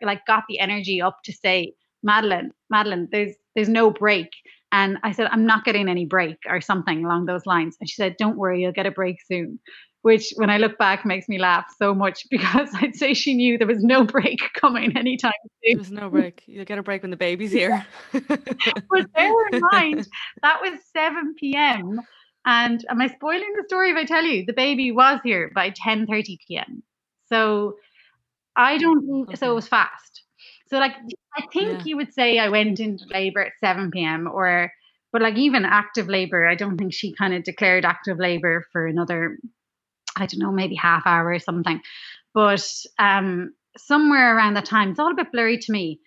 [0.02, 4.28] like got the energy up to say, Madeline, Madeline, there's there's no break.
[4.74, 7.76] And I said, I'm not getting any break or something along those lines.
[7.78, 9.60] And she said, Don't worry, you'll get a break soon.
[10.02, 13.56] Which when I look back makes me laugh so much because I'd say she knew
[13.56, 15.32] there was no break coming anytime
[15.64, 15.76] soon.
[15.76, 16.42] There's no break.
[16.46, 17.86] You'll get a break when the baby's here.
[18.12, 20.08] but bear in mind,
[20.42, 22.00] that was 7 p.m.
[22.44, 25.70] And am I spoiling the story if I tell you the baby was here by
[25.70, 26.82] 10:30 p.m.
[27.28, 27.76] So
[28.56, 29.28] I don't.
[29.28, 29.36] Okay.
[29.36, 30.23] So it was fast.
[30.74, 30.96] So like
[31.36, 31.82] I think yeah.
[31.84, 34.26] you would say I went into labor at 7 p.m.
[34.26, 34.72] or
[35.12, 38.84] but like even active labor, I don't think she kind of declared active labor for
[38.84, 39.38] another,
[40.16, 41.80] I don't know, maybe half hour or something.
[42.34, 46.00] But um somewhere around that time, it's all a bit blurry to me.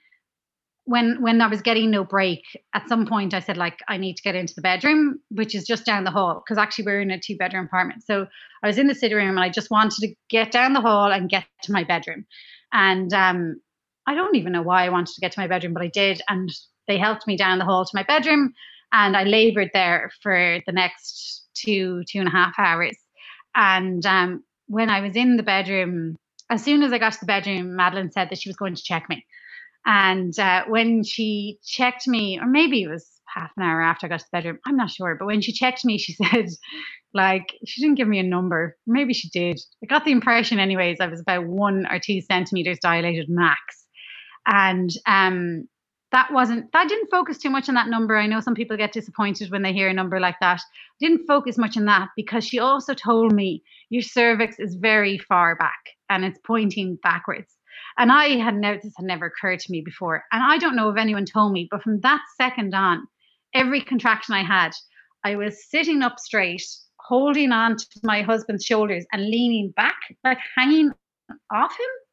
[0.84, 4.18] When when I was getting no break, at some point I said like I need
[4.18, 7.12] to get into the bedroom, which is just down the hall, because actually we're in
[7.12, 8.04] a two bedroom apartment.
[8.04, 8.28] So
[8.62, 11.10] I was in the sitting room and I just wanted to get down the hall
[11.10, 12.26] and get to my bedroom.
[12.74, 13.62] And um,
[14.08, 16.22] I don't even know why I wanted to get to my bedroom, but I did.
[16.30, 16.50] And
[16.88, 18.54] they helped me down the hall to my bedroom.
[18.94, 22.98] And I labored there for the next two, two and a half hours.
[23.56, 26.18] And um, when I was in the bedroom,
[26.50, 28.84] as soon as I got to the bedroom, Madeline said that she was going to
[28.84, 29.26] check me.
[29.86, 34.10] And uh, when she checked me, or maybe it was half an hour after I
[34.10, 35.16] got to the bedroom, I'm not sure.
[35.16, 36.48] But when she checked me, she said,
[37.14, 38.78] like, she didn't give me a number.
[38.88, 39.60] Maybe she did.
[39.84, 43.87] I got the impression, anyways, I was about one or two centimeters dilated max
[44.48, 45.68] and um,
[46.12, 48.18] that wasn't that didn't focus too much on that number.
[48.18, 50.62] I know some people get disappointed when they hear a number like that.
[51.00, 55.56] Didn't focus much on that because she also told me your cervix is very far
[55.56, 55.80] back
[56.10, 57.54] and it's pointing backwards.
[57.98, 60.24] And I had never this had never occurred to me before.
[60.32, 63.06] And I don't know if anyone told me, but from that second on,
[63.54, 64.72] every contraction I had,
[65.26, 66.64] I was sitting up straight,
[67.02, 70.92] holding on to my husband's shoulders and leaning back, like hanging
[71.52, 72.07] off him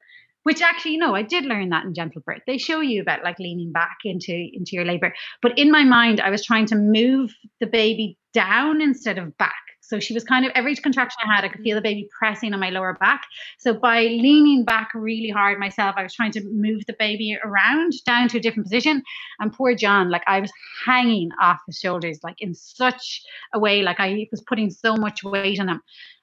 [0.45, 2.43] which actually you know i did learn that in gentle birth.
[2.47, 5.13] They show you about like leaning back into into your labor.
[5.43, 9.55] But in my mind i was trying to move the baby down instead of back.
[9.81, 12.55] So she was kind of every contraction i had i could feel the baby pressing
[12.55, 13.23] on my lower back.
[13.59, 17.93] So by leaning back really hard myself i was trying to move the baby around
[18.07, 19.03] down to a different position.
[19.41, 20.53] And poor john like i was
[20.87, 23.23] hanging off his shoulders like in such
[23.55, 25.81] a way like i was putting so much weight on him.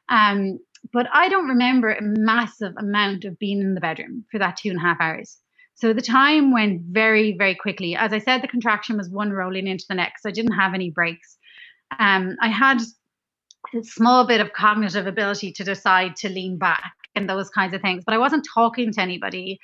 [0.10, 0.60] Um
[0.94, 4.70] but I don't remember a massive amount of being in the bedroom for that two
[4.70, 5.38] and a half hours.
[5.76, 7.96] So the time went very, very quickly.
[7.96, 10.26] As I said, the contraction was one rolling into the next.
[10.26, 11.38] I didn't have any breaks.
[11.98, 12.82] Um, I had
[13.74, 17.82] a small bit of cognitive ability to decide to lean back and those kinds of
[17.82, 19.60] things, but I wasn't talking to anybody.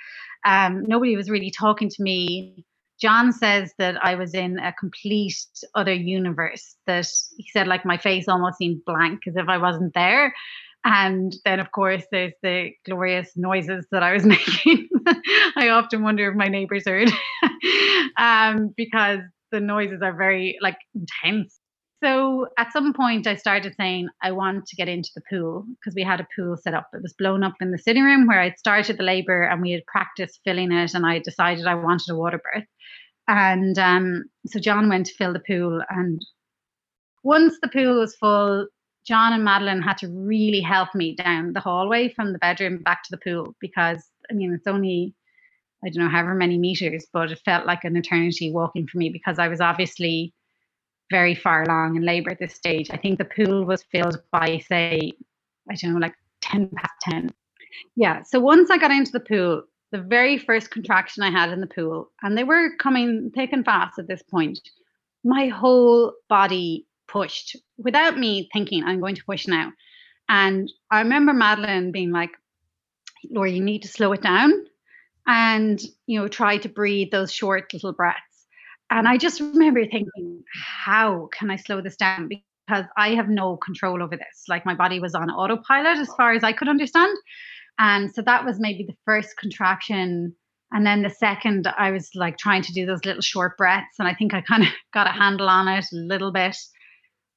[0.45, 2.65] Um, nobody was really talking to me.
[2.99, 5.35] John says that I was in a complete
[5.75, 6.75] other universe.
[6.87, 10.33] That he said, like my face almost seemed blank, as if I wasn't there.
[10.85, 14.87] And then, of course, there's the glorious noises that I was making.
[15.57, 17.09] I often wonder if my neighbors heard
[18.17, 19.19] um, because
[19.51, 21.59] the noises are very like intense.
[22.03, 25.95] So at some point, I started saying I want to get into the pool because
[25.95, 26.87] we had a pool set up.
[26.93, 29.71] It was blown up in the sitting room where I'd started the labor and we
[29.71, 32.65] had practiced filling it, and I decided I wanted a water birth.
[33.27, 36.21] And um, so John went to fill the pool, and
[37.23, 38.67] once the pool was full,
[39.07, 43.03] John and Madeline had to really help me down the hallway from the bedroom back
[43.03, 45.15] to the pool because I mean it's only
[45.83, 49.09] I don't know however many meters, but it felt like an eternity walking for me
[49.09, 50.33] because I was obviously
[51.09, 52.89] very far along in labour at this stage.
[52.91, 55.13] I think the pool was filled by say
[55.71, 57.29] I don't know like ten past ten.
[57.95, 58.23] Yeah.
[58.23, 61.67] So once I got into the pool, the very first contraction I had in the
[61.67, 64.59] pool, and they were coming thick and fast at this point,
[65.23, 69.71] my whole body pushed without me thinking, I'm going to push now.
[70.29, 72.31] And I remember Madeline being like,
[73.29, 74.51] Laura, you need to slow it down
[75.25, 78.21] and, you know, try to breathe those short little breaths.
[78.89, 82.29] And I just remember thinking, how can I slow this down?
[82.29, 84.43] Because I have no control over this.
[84.47, 87.15] Like my body was on autopilot as far as I could understand.
[87.79, 90.33] And so that was maybe the first contraction.
[90.71, 93.99] And then the second, I was like trying to do those little short breaths.
[93.99, 96.57] And I think I kind of got a handle on it a little bit.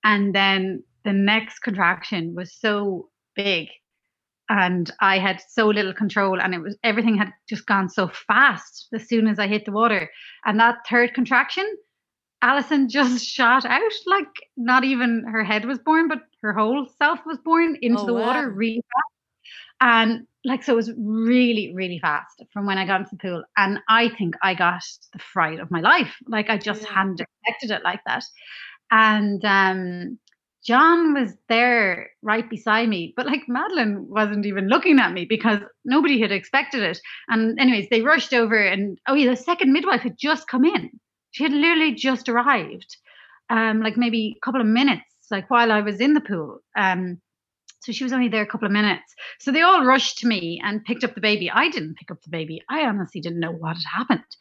[0.05, 3.69] And then the next contraction was so big
[4.51, 8.89] and I had so little control and it was everything had just gone so fast
[8.93, 10.11] as soon as I hit the water.
[10.45, 11.65] And that third contraction,
[12.43, 17.21] Alison just shot out like not even her head was born, but her whole self
[17.25, 18.27] was born into oh, the wow.
[18.27, 19.15] water really fast.
[19.83, 23.45] And like so it was really, really fast from when I got into the pool.
[23.57, 24.83] And I think I got
[25.13, 26.17] the fright of my life.
[26.27, 26.95] Like I just yeah.
[26.95, 28.25] hadn't expected it like that
[28.91, 30.19] and um,
[30.65, 35.61] John was there right beside me, but like Madeline wasn't even looking at me because
[35.85, 37.01] nobody had expected it.
[37.29, 40.91] And, anyways, they rushed over, and oh, yeah, the second midwife had just come in.
[41.31, 42.97] She had literally just arrived,
[43.49, 46.59] um, like maybe a couple of minutes, like while I was in the pool.
[46.77, 47.21] Um,
[47.83, 49.15] so she was only there a couple of minutes.
[49.39, 51.51] So they all rushed to me and picked up the baby.
[51.51, 52.61] I didn't pick up the baby.
[52.69, 54.37] I honestly didn't know what had happened.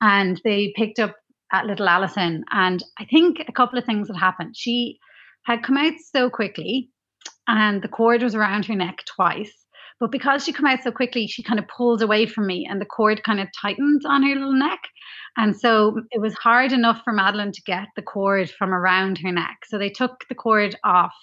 [0.00, 1.14] And they picked up
[1.52, 2.44] at little Allison.
[2.50, 4.54] And I think a couple of things had happened.
[4.56, 4.98] She
[5.44, 6.90] had come out so quickly,
[7.46, 9.52] and the cord was around her neck twice.
[10.00, 12.80] But because she came out so quickly, she kind of pulled away from me, and
[12.80, 14.80] the cord kind of tightened on her little neck.
[15.36, 19.32] And so it was hard enough for Madeline to get the cord from around her
[19.32, 19.64] neck.
[19.66, 21.14] So they took the cord off,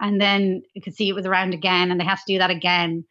[0.00, 2.50] and then you could see it was around again, and they had to do that
[2.50, 3.04] again.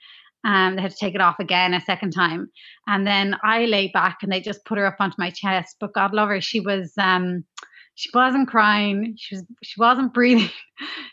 [0.46, 2.50] Um, they had to take it off again a second time.
[2.88, 5.78] And then I lay back and they just put her up onto my chest.
[5.80, 7.44] But God love her, she was um,
[7.96, 9.16] she wasn't crying.
[9.18, 10.52] She was she wasn't breathing.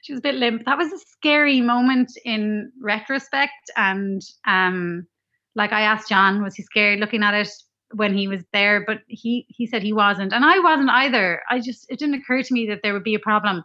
[0.02, 0.64] she was a bit limp.
[0.66, 3.70] That was a scary moment in retrospect.
[3.76, 5.06] And um,
[5.54, 7.48] like I asked John, was he scared looking at it
[7.94, 8.84] when he was there?
[8.86, 11.40] But he he said he wasn't, and I wasn't either.
[11.50, 13.62] I just it didn't occur to me that there would be a problem.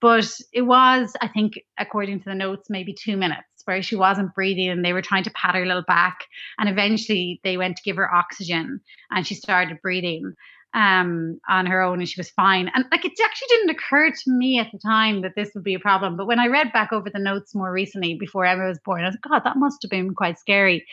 [0.00, 4.34] But it was, I think, according to the notes, maybe two minutes where she wasn't
[4.34, 6.24] breathing and they were trying to pat her little back.
[6.58, 10.34] And eventually they went to give her oxygen and she started breathing
[10.72, 12.70] um on her own and she was fine.
[12.74, 15.74] And like it actually didn't occur to me at the time that this would be
[15.74, 18.78] a problem but when i read back over the notes more recently before emma was
[18.84, 20.86] born i was like god that must have been quite scary.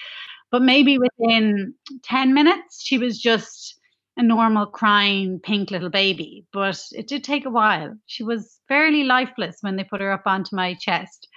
[0.49, 3.79] But maybe within 10 minutes she was just
[4.15, 7.95] a normal crying pink little baby but it did take a while.
[8.07, 11.27] She was fairly lifeless when they put her up onto my chest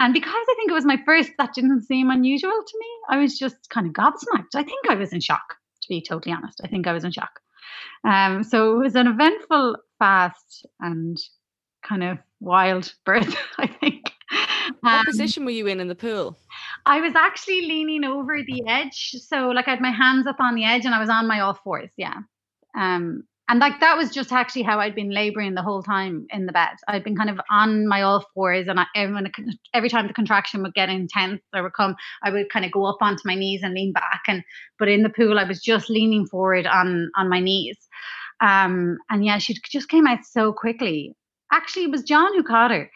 [0.00, 2.86] and because I think it was my first, that didn't seem unusual to me.
[3.10, 4.54] I was just kind of gobsmacked.
[4.54, 6.60] I think I was in shock, to be totally honest.
[6.64, 7.40] I think I was in shock.
[8.04, 11.16] Um, so it was an eventful, fast, and
[11.82, 14.12] kind of wild birth, I think.
[14.80, 16.38] What um, position were you in in the pool?
[16.86, 19.16] I was actually leaning over the edge.
[19.20, 21.40] So, like, I had my hands up on the edge and I was on my
[21.40, 21.90] all fours.
[21.96, 22.16] Yeah.
[22.76, 26.46] Um, and like that was just actually how I'd been laboring the whole time in
[26.46, 26.76] the bed.
[26.88, 29.30] I'd been kind of on my all fours, and I, every,
[29.74, 32.86] every time the contraction would get intense or would come, I would kind of go
[32.86, 34.22] up onto my knees and lean back.
[34.28, 34.42] And
[34.78, 37.76] but in the pool, I was just leaning forward on on my knees.
[38.40, 41.14] Um, and yeah, she just came out so quickly.
[41.52, 42.90] Actually, it was John who caught her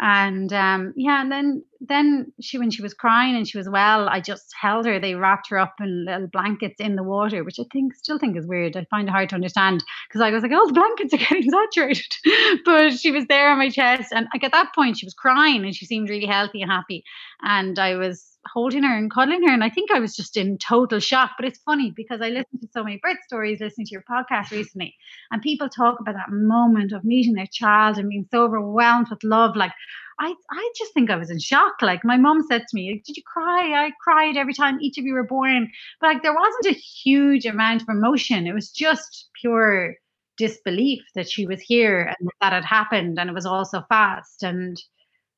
[0.00, 4.08] and um, yeah and then then she when she was crying and she was well
[4.08, 7.58] i just held her they wrapped her up in little blankets in the water which
[7.58, 10.42] i think still think is weird i find it hard to understand because i was
[10.42, 12.14] like oh the blankets are getting saturated
[12.64, 15.64] but she was there on my chest and like at that point she was crying
[15.64, 17.04] and she seemed really healthy and happy
[17.42, 19.52] and i was holding her and cuddling her.
[19.52, 21.32] And I think I was just in total shock.
[21.36, 24.50] But it's funny because I listened to so many birth stories listening to your podcast
[24.50, 24.94] recently,
[25.30, 29.24] and people talk about that moment of meeting their child and being so overwhelmed with
[29.24, 29.56] love.
[29.56, 29.72] Like,
[30.18, 31.74] I, I just think I was in shock.
[31.82, 33.86] Like, my mom said to me, Did you cry?
[33.86, 35.70] I cried every time each of you were born.
[36.00, 39.94] But like, there wasn't a huge amount of emotion, it was just pure
[40.36, 44.42] disbelief that she was here and that had happened and it was all so fast.
[44.42, 44.76] And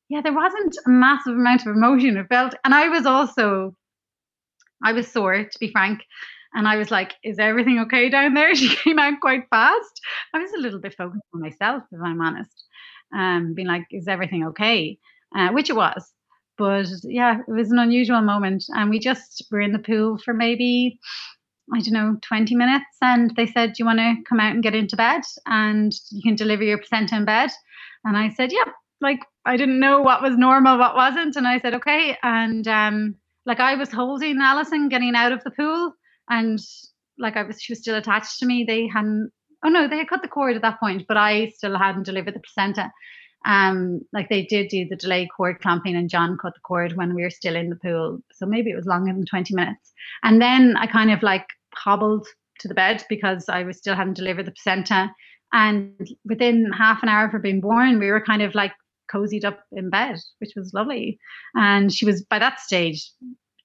[0.09, 2.17] yeah, there wasn't a massive amount of emotion.
[2.17, 3.75] It felt, and I was also,
[4.83, 6.01] I was sore to be frank.
[6.53, 8.55] And I was like, is everything okay down there?
[8.55, 10.01] She came out quite fast.
[10.33, 12.66] I was a little bit focused on myself, if I'm honest.
[13.13, 14.97] Um, being like, is everything okay?
[15.35, 16.13] Uh, which it was.
[16.57, 18.65] But yeah, it was an unusual moment.
[18.69, 20.99] And we just were in the pool for maybe,
[21.73, 22.85] I don't know, 20 minutes.
[23.01, 25.21] And they said, Do you want to come out and get into bed?
[25.45, 27.51] And you can deliver your placenta in bed.
[28.03, 31.35] And I said, Yeah, like I didn't know what was normal, what wasn't.
[31.35, 32.17] And I said, Okay.
[32.23, 35.93] And um, like I was holding Alison getting out of the pool.
[36.29, 36.59] And
[37.19, 38.63] like I was, she was still attached to me.
[38.67, 39.31] They hadn't,
[39.67, 42.33] oh no, they had cut the cord at that point, but I still hadn't delivered
[42.33, 42.91] the placenta.
[43.45, 47.13] Um like they did do the delay cord clamping and john cut the cord when
[47.13, 48.19] we were still in the pool.
[48.33, 49.93] So maybe it was longer than 20 minutes.
[50.23, 51.45] And then i kind of like
[51.75, 52.27] hobbled
[52.59, 55.11] to the bed because i was still hadn't delivered the placenta.
[55.53, 58.73] And within half an hour of her being born we were kind of like
[59.13, 61.19] cozied up in bed which was lovely.
[61.53, 63.11] And she was by that stage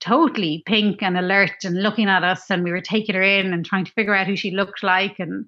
[0.00, 3.64] totally pink and alert and looking at us and we were taking her in and
[3.64, 5.46] trying to figure out who she looked like and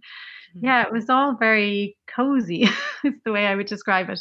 [0.56, 0.66] Mm-hmm.
[0.66, 2.62] yeah, it was all very cozy.
[3.04, 4.20] is the way I would describe it.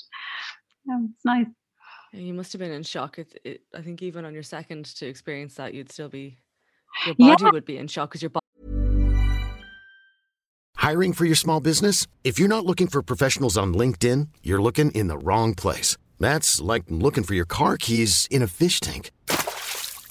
[0.85, 1.47] Yeah, it's nice.
[2.11, 3.17] You must have been in shock.
[3.19, 6.37] It, it, I think even on your second to experience that, you'd still be,
[7.05, 7.49] your body yeah.
[7.51, 8.43] would be in shock because your body.
[10.75, 12.07] Hiring for your small business?
[12.23, 15.97] If you're not looking for professionals on LinkedIn, you're looking in the wrong place.
[16.19, 19.11] That's like looking for your car keys in a fish tank.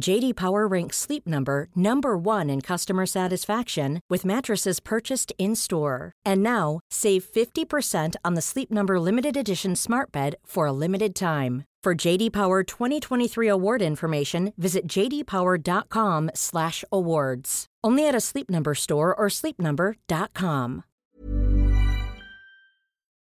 [0.00, 6.12] JD Power ranks Sleep Number number 1 in customer satisfaction with mattresses purchased in-store.
[6.24, 11.14] And now, save 50% on the Sleep Number limited edition Smart Bed for a limited
[11.16, 11.64] time.
[11.82, 17.66] For JD Power 2023 award information, visit jdpower.com/awards.
[17.84, 20.84] Only at a Sleep Number store or sleepnumber.com.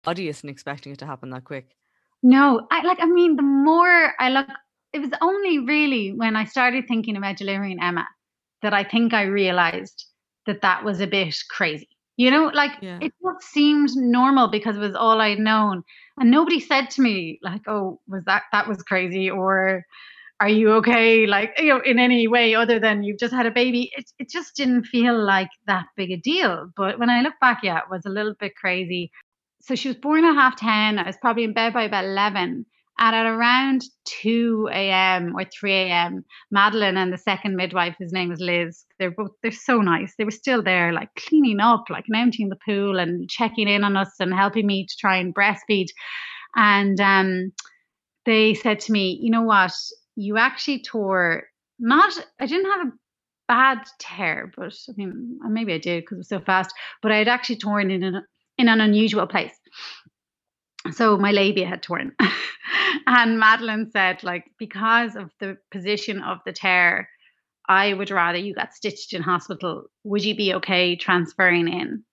[0.03, 1.75] Body isn't expecting it to happen that quick.
[2.23, 2.99] No, I like.
[2.99, 4.47] I mean, the more I look,
[4.93, 8.07] it was only really when I started thinking about delivering Emma
[8.61, 10.05] that I think I realized
[10.45, 11.89] that that was a bit crazy.
[12.15, 12.97] You know, like yeah.
[12.99, 15.83] it just seemed normal because it was all I'd known.
[16.19, 19.85] And nobody said to me, like, oh, was that that was crazy or
[20.39, 21.27] are you okay?
[21.27, 23.91] Like, you know, in any way other than you've just had a baby.
[23.95, 26.71] It it just didn't feel like that big a deal.
[26.75, 29.11] But when I look back, yeah, it was a little bit crazy.
[29.61, 30.97] So she was born at half 10.
[30.97, 32.65] I was probably in bed by about 11.
[32.99, 35.35] And at around 2 a.m.
[35.37, 39.51] or 3 a.m., Madeline and the second midwife, his name is Liz, they're both, they're
[39.51, 40.15] so nice.
[40.17, 43.95] They were still there, like cleaning up, like emptying the pool and checking in on
[43.95, 45.87] us and helping me to try and breastfeed.
[46.55, 47.51] And um,
[48.25, 49.73] they said to me, you know what?
[50.15, 51.43] You actually tore
[51.79, 52.91] not, I didn't have a
[53.47, 57.17] bad tear, but I mean, maybe I did because it was so fast, but I
[57.17, 58.23] had actually torn in an,
[58.57, 59.53] in an unusual place.
[60.91, 62.15] So my labia had torn.
[63.07, 67.09] and Madeline said, like, because of the position of the tear,
[67.69, 69.85] I would rather you got stitched in hospital.
[70.03, 72.03] Would you be okay transferring in?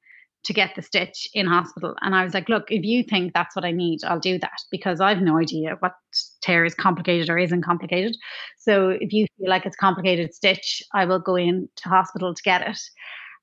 [0.45, 1.95] to get the stitch in hospital.
[2.03, 4.61] And I was like, look, if you think that's what I need, I'll do that
[4.71, 5.95] because I've no idea what
[6.43, 8.17] tear is complicated or isn't complicated.
[8.59, 12.43] So if you feel like it's complicated stitch, I will go in to hospital to
[12.43, 12.79] get it.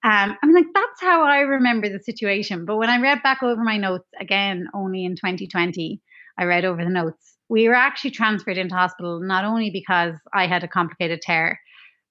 [0.03, 2.65] Um, I'm like, that's how I remember the situation.
[2.65, 6.01] But when I read back over my notes again, only in 2020,
[6.37, 7.37] I read over the notes.
[7.49, 11.59] We were actually transferred into hospital not only because I had a complicated tear,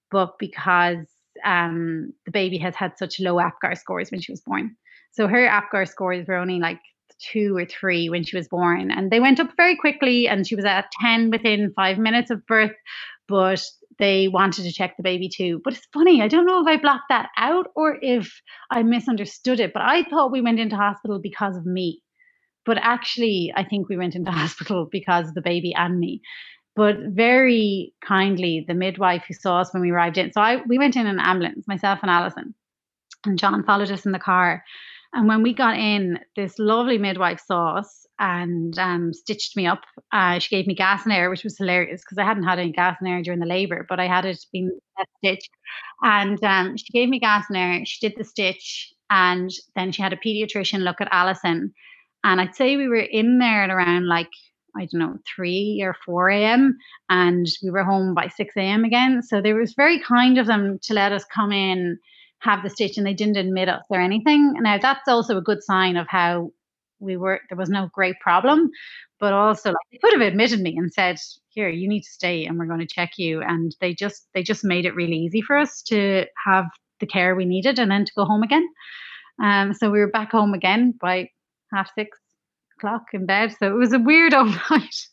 [0.09, 1.05] but because
[1.43, 4.75] um, the baby has had such low APGAR scores when she was born.
[5.11, 6.79] So her APGAR scores were only like
[7.31, 10.27] two or three when she was born, and they went up very quickly.
[10.27, 12.75] And she was at 10 within five minutes of birth,
[13.27, 13.61] but
[14.01, 15.61] they wanted to check the baby too.
[15.63, 19.59] But it's funny, I don't know if I blocked that out or if I misunderstood
[19.59, 22.01] it, but I thought we went into hospital because of me.
[22.65, 26.21] But actually, I think we went into hospital because of the baby and me
[26.75, 30.77] but very kindly the midwife who saw us when we arrived in so i we
[30.77, 32.53] went in an ambulance myself and alison
[33.25, 34.63] and john followed us in the car
[35.13, 39.81] and when we got in this lovely midwife saw us and um, stitched me up
[40.13, 42.71] uh, she gave me gas and air which was hilarious because i hadn't had any
[42.71, 44.71] gas and air during the labor but i had it being
[45.17, 45.49] stitched
[46.03, 50.01] and um, she gave me gas and air she did the stitch and then she
[50.01, 51.73] had a pediatrician look at Allison.
[52.23, 54.29] and i'd say we were in there at around like
[54.73, 56.77] I don't know, 3 or 4 a.m.
[57.09, 58.85] And we were home by 6 a.m.
[58.85, 59.21] again.
[59.21, 61.97] So they was very kind of them to let us come in,
[62.39, 64.53] have the stitch, and they didn't admit us or anything.
[64.61, 66.51] Now, that's also a good sign of how
[67.01, 68.69] we were, there was no great problem.
[69.19, 71.17] But also, like, they could have admitted me and said,
[71.49, 73.41] here, you need to stay and we're going to check you.
[73.41, 76.65] And they just, they just made it really easy for us to have
[76.99, 78.67] the care we needed and then to go home again.
[79.41, 81.29] Um, so we were back home again by
[81.73, 82.17] half six
[82.77, 83.55] o'clock in bed.
[83.59, 84.31] So it was a weird
[84.69, 85.07] night.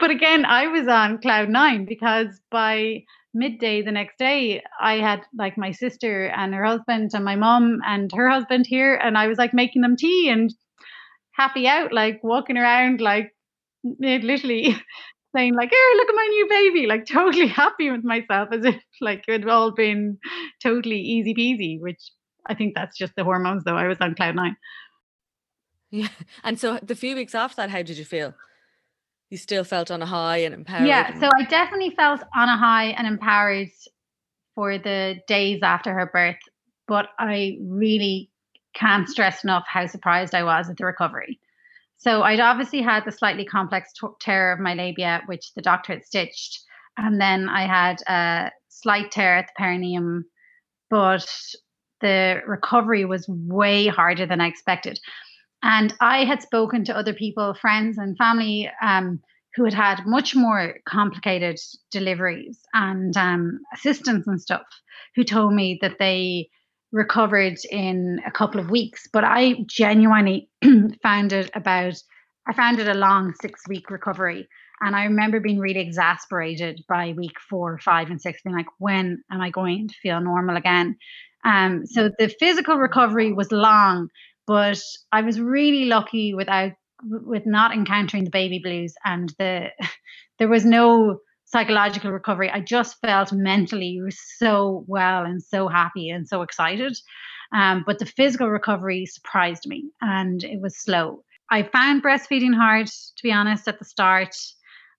[0.00, 3.04] but again, I was on cloud nine because by
[3.38, 7.80] midday the next day, I had like my sister and her husband and my mom
[7.86, 10.52] and her husband here, and I was like making them tea and
[11.32, 13.32] happy out, like walking around, like
[13.84, 14.76] literally
[15.36, 18.82] saying like, "Oh, look at my new baby!" Like totally happy with myself, as if
[19.00, 20.18] like it had all been
[20.62, 21.80] totally easy peasy.
[21.80, 22.10] Which
[22.46, 23.76] I think that's just the hormones, though.
[23.76, 24.56] I was on cloud nine.
[25.90, 26.08] Yeah.
[26.44, 28.34] And so the few weeks after that, how did you feel?
[29.30, 30.86] You still felt on a high and empowered?
[30.86, 31.08] Yeah.
[31.10, 33.68] and- So I definitely felt on a high and empowered
[34.54, 36.38] for the days after her birth.
[36.86, 38.30] But I really
[38.74, 41.38] can't stress enough how surprised I was at the recovery.
[41.98, 45.94] So I'd obviously had the slightly complex t- tear of my labia, which the doctor
[45.94, 46.60] had stitched.
[46.96, 50.24] And then I had a slight tear at the perineum,
[50.90, 51.26] but
[52.00, 54.98] the recovery was way harder than I expected.
[55.62, 59.20] And I had spoken to other people, friends and family, um,
[59.54, 61.58] who had had much more complicated
[61.90, 64.66] deliveries and um, assistants and stuff,
[65.16, 66.48] who told me that they
[66.92, 69.08] recovered in a couple of weeks.
[69.12, 70.48] But I genuinely
[71.02, 71.94] found it about,
[72.46, 74.48] I found it a long six week recovery.
[74.80, 79.24] And I remember being really exasperated by week four, five, and six, being like, when
[79.30, 80.96] am I going to feel normal again?
[81.44, 84.08] Um, so the physical recovery was long,
[84.48, 84.80] but
[85.12, 86.72] I was really lucky without
[87.04, 89.66] with not encountering the baby blues and the
[90.40, 92.50] there was no psychological recovery.
[92.50, 96.96] I just felt mentally so well and so happy and so excited.
[97.54, 101.24] Um, but the physical recovery surprised me and it was slow.
[101.50, 104.34] I found breastfeeding hard, to be honest, at the start.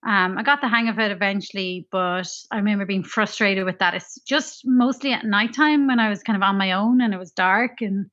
[0.06, 3.94] Um, I got the hang of it eventually, but I remember being frustrated with that.
[3.94, 7.18] It's just mostly at nighttime when I was kind of on my own and it
[7.18, 8.06] was dark and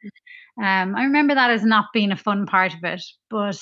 [0.62, 3.62] um, I remember that as not being a fun part of it, but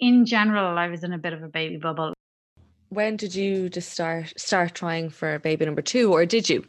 [0.00, 2.14] in general, I was in a bit of a baby bubble.
[2.88, 6.64] When did you just start start trying for baby number two, or did you?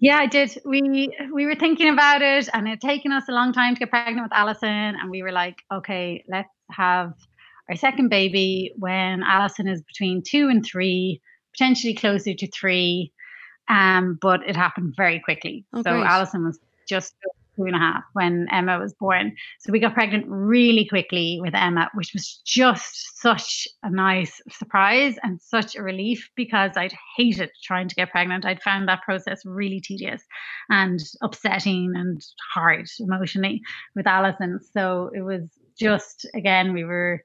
[0.00, 0.60] Yeah, I did.
[0.64, 3.78] We we were thinking about it, and it had taken us a long time to
[3.78, 7.14] get pregnant with Alison, and we were like, okay, let's have
[7.68, 11.20] our second baby when Alison is between two and three,
[11.52, 13.12] potentially closer to three.
[13.68, 15.64] Um, but it happened very quickly.
[15.72, 16.06] Oh, so great.
[16.06, 16.58] Alison was
[16.88, 17.14] just
[17.58, 19.34] two and a half when Emma was born.
[19.60, 25.16] So we got pregnant really quickly with Emma, which was just such a nice surprise
[25.22, 28.44] and such a relief because I'd hated trying to get pregnant.
[28.44, 30.22] I'd found that process really tedious
[30.70, 33.60] and upsetting and hard emotionally
[33.94, 34.60] with Alison.
[34.72, 35.42] So it was
[35.78, 37.22] just again, we were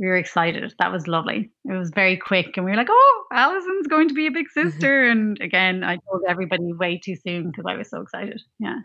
[0.00, 0.72] we were excited.
[0.78, 1.50] That was lovely.
[1.66, 4.46] It was very quick, and we were like, "Oh, Alison's going to be a big
[4.46, 4.70] mm-hmm.
[4.70, 8.40] sister!" and again, I told everybody way too soon because I was so excited.
[8.58, 8.78] Yeah.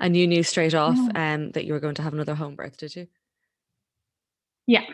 [0.00, 2.76] And you knew straight off um, that you were going to have another home birth,
[2.76, 3.08] did you?
[4.66, 4.84] Yeah,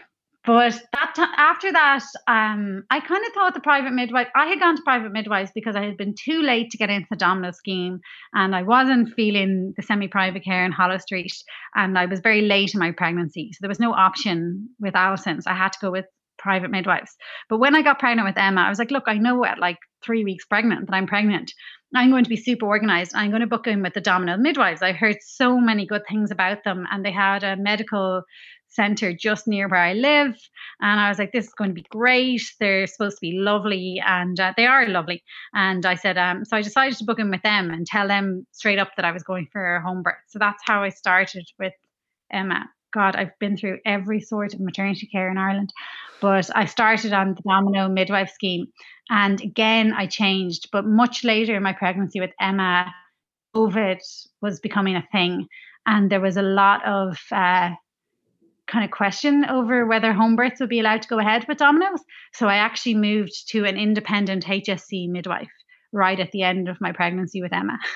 [0.46, 4.28] but that t- after that, um, I kind of thought the private midwife.
[4.34, 7.06] I had gone to private midwives because I had been too late to get into
[7.10, 8.00] the Domino scheme,
[8.34, 11.32] and I wasn't feeling the semi-private care in Holles Street,
[11.74, 15.40] and I was very late in my pregnancy, so there was no option with Alison.
[15.40, 16.04] So I had to go with
[16.38, 17.16] private midwives.
[17.48, 19.78] But when I got pregnant with Emma, I was like, look, I know at like
[20.04, 21.52] three weeks pregnant that I'm pregnant.
[21.94, 23.12] I'm going to be super organized.
[23.14, 24.82] I'm going to book in with the Domino midwives.
[24.82, 28.22] I heard so many good things about them, and they had a medical
[28.68, 30.36] center just near where I live.
[30.80, 32.42] And I was like, this is going to be great.
[32.58, 35.22] They're supposed to be lovely, and uh, they are lovely.
[35.54, 38.46] And I said, um, so I decided to book in with them and tell them
[38.50, 40.14] straight up that I was going for a home birth.
[40.28, 41.74] So that's how I started with
[42.32, 42.68] Emma.
[42.94, 45.72] God, I've been through every sort of maternity care in Ireland,
[46.20, 48.66] but I started on the Domino midwife scheme.
[49.10, 52.94] And again, I changed, but much later in my pregnancy with Emma,
[53.54, 53.98] COVID
[54.40, 55.48] was becoming a thing.
[55.86, 57.70] And there was a lot of uh,
[58.66, 62.00] kind of question over whether home births would be allowed to go ahead with Dominoes.
[62.32, 65.50] So I actually moved to an independent HSE midwife
[65.92, 67.78] right at the end of my pregnancy with Emma.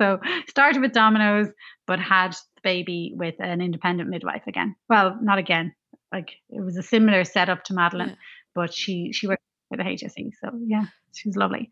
[0.00, 1.48] So started with Dominoes,
[1.86, 4.76] but had baby with an independent midwife again.
[4.88, 5.74] Well, not again.
[6.12, 8.14] Like it was a similar setup to Madeline, yeah.
[8.54, 10.32] but she she worked with the HSE.
[10.42, 11.70] So yeah, she's lovely.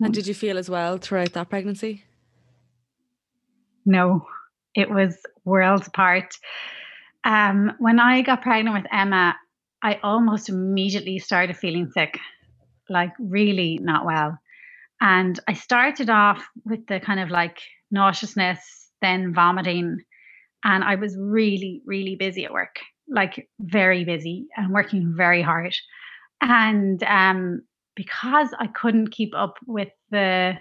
[0.00, 2.04] And did you feel as well throughout that pregnancy?
[3.84, 4.26] No,
[4.74, 6.34] it was worlds apart.
[7.24, 9.34] Um, when I got pregnant with Emma,
[9.82, 12.18] I almost immediately started feeling sick,
[12.88, 14.38] like really not well.
[15.00, 17.58] And I started off with the kind of like
[17.90, 18.60] nauseousness,
[19.00, 19.98] then vomiting.
[20.64, 22.76] And I was really, really busy at work,
[23.08, 25.74] like very busy and working very hard.
[26.40, 27.62] And um,
[27.94, 30.54] because I couldn't keep up with the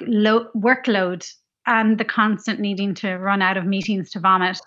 [0.00, 1.28] lo- workload
[1.66, 4.60] and the constant needing to run out of meetings to vomit,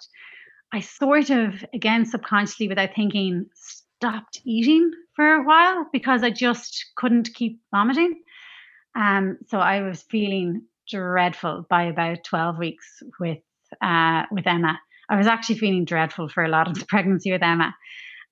[0.74, 6.92] I sort of, again, subconsciously, without thinking, stopped eating for a while because I just
[6.96, 8.22] couldn't keep vomiting.
[8.96, 13.40] Um, so I was feeling dreadful by about 12 weeks with
[13.82, 14.80] uh, with Emma.
[15.10, 17.76] I was actually feeling dreadful for a lot of the pregnancy with Emma.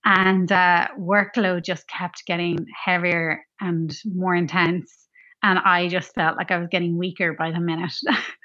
[0.06, 5.08] And uh, workload just kept getting heavier and more intense.
[5.44, 7.94] And I just felt like I was getting weaker by the minute.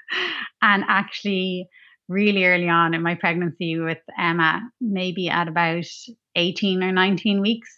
[0.61, 1.69] and actually,
[2.07, 5.85] really early on in my pregnancy with Emma, maybe at about
[6.35, 7.69] 18 or 19 weeks,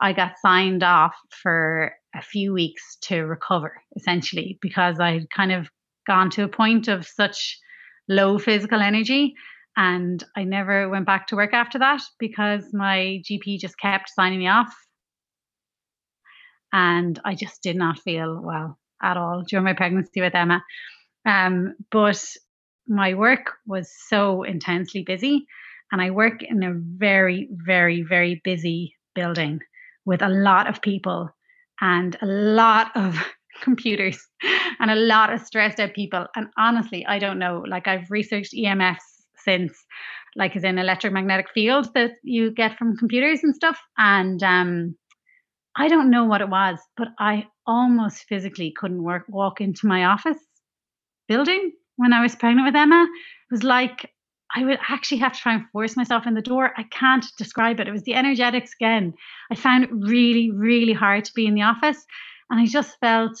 [0.00, 5.68] I got signed off for a few weeks to recover, essentially, because I'd kind of
[6.06, 7.58] gone to a point of such
[8.08, 9.34] low physical energy.
[9.76, 14.38] And I never went back to work after that because my GP just kept signing
[14.38, 14.74] me off.
[16.72, 20.62] And I just did not feel well at all during my pregnancy with Emma.
[21.26, 22.22] Um, but
[22.86, 25.46] my work was so intensely busy.
[25.90, 29.60] And I work in a very, very, very busy building
[30.04, 31.30] with a lot of people
[31.80, 33.16] and a lot of
[33.62, 34.18] computers
[34.84, 36.26] and a lot of stressed out people.
[36.36, 37.64] And honestly, I don't know.
[37.66, 38.98] Like I've researched EMFs
[39.34, 39.72] since,
[40.36, 43.80] like as in electromagnetic field that you get from computers and stuff.
[43.96, 44.94] And um,
[45.74, 50.04] I don't know what it was, but I almost physically couldn't work walk into my
[50.04, 50.36] office
[51.28, 53.04] building when I was pregnant with Emma.
[53.04, 54.10] It was like
[54.54, 56.72] I would actually have to try and force myself in the door.
[56.76, 57.88] I can't describe it.
[57.88, 59.14] It was the energetics again.
[59.50, 62.04] I found it really, really hard to be in the office.
[62.50, 63.40] And I just felt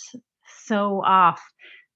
[0.66, 1.42] so off.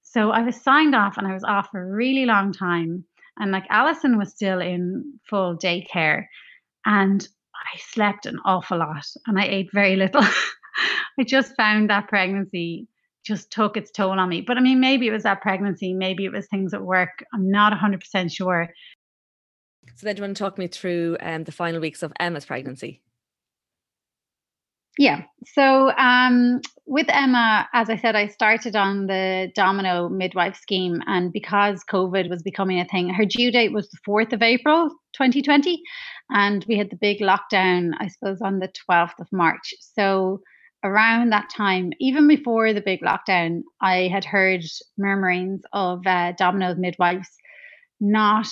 [0.02, 3.04] So I was signed off and I was off for a really long time.
[3.38, 6.24] And like Alison was still in full daycare.
[6.86, 10.22] And I slept an awful lot and I ate very little.
[11.18, 12.88] I just found that pregnancy
[13.24, 14.40] just took its toll on me.
[14.40, 17.24] But I mean, maybe it was that pregnancy, maybe it was things at work.
[17.34, 18.68] I'm not 100% sure.
[19.96, 22.46] So then, do you want to talk me through um, the final weeks of Emma's
[22.46, 23.02] pregnancy?
[24.98, 25.22] Yeah.
[25.54, 31.00] So um, with Emma, as I said, I started on the Domino midwife scheme.
[31.06, 34.88] And because COVID was becoming a thing, her due date was the 4th of April,
[35.12, 35.80] 2020.
[36.30, 39.72] And we had the big lockdown, I suppose, on the 12th of March.
[39.80, 40.40] So
[40.82, 44.64] around that time, even before the big lockdown, I had heard
[44.98, 47.30] murmurings of uh, Domino midwives
[48.00, 48.48] not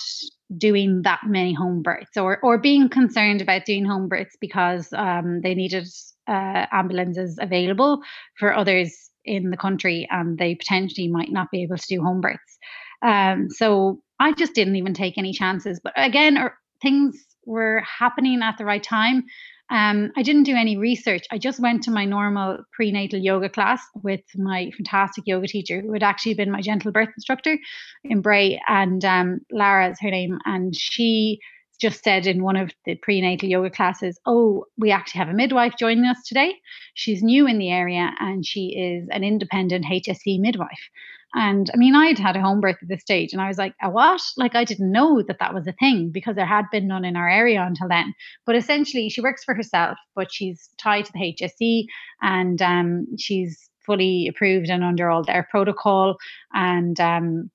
[0.57, 5.41] doing that many home births or or being concerned about doing home births because um,
[5.41, 5.87] they needed
[6.27, 8.01] uh, ambulances available
[8.37, 12.21] for others in the country and they potentially might not be able to do home
[12.21, 12.57] births.
[13.01, 15.79] Um, so I just didn't even take any chances.
[15.83, 17.15] But again, er, things
[17.45, 19.23] were happening at the right time.
[19.69, 21.25] Um, I didn't do any research.
[21.29, 25.91] I just went to my normal prenatal yoga class with my fantastic yoga teacher, who
[25.91, 27.57] had actually been my gentle birth instructor
[28.05, 31.39] in Bray, and um, Lara is her name, and she
[31.79, 35.73] just said in one of the prenatal yoga classes, Oh, we actually have a midwife
[35.77, 36.55] joining us today.
[36.93, 40.89] She's new in the area and she is an independent HSE midwife.
[41.33, 43.73] And I mean, I'd had a home birth at this stage, and I was like,
[43.83, 44.21] a what?
[44.37, 47.17] Like, I didn't know that that was a thing because there had been none in
[47.17, 48.13] our area until then.
[48.45, 51.85] But essentially, she works for herself, but she's tied to the HSE
[52.21, 56.15] and um, she's fully approved and under all their protocol.
[56.53, 57.51] And um,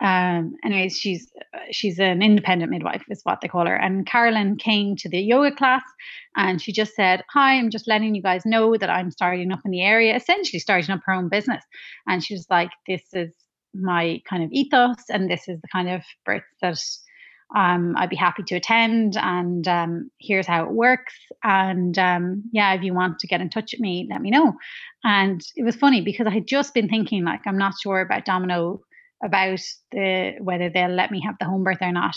[0.00, 1.30] um, anyways, she's
[1.70, 3.74] she's an independent midwife, is what they call her.
[3.74, 5.82] And Carolyn came to the yoga class,
[6.36, 9.60] and she just said, "Hi, I'm just letting you guys know that I'm starting up
[9.64, 11.64] in the area, essentially starting up her own business."
[12.06, 13.32] And she was like, "This is
[13.72, 16.80] my kind of ethos, and this is the kind of birth that."
[17.54, 21.14] Um, I'd be happy to attend, and um, here's how it works.
[21.44, 24.54] And um, yeah, if you want to get in touch with me, let me know.
[25.04, 28.24] And it was funny because I had just been thinking, like, I'm not sure about
[28.24, 28.80] Domino
[29.24, 29.60] about
[29.92, 32.16] the whether they'll let me have the home birth or not.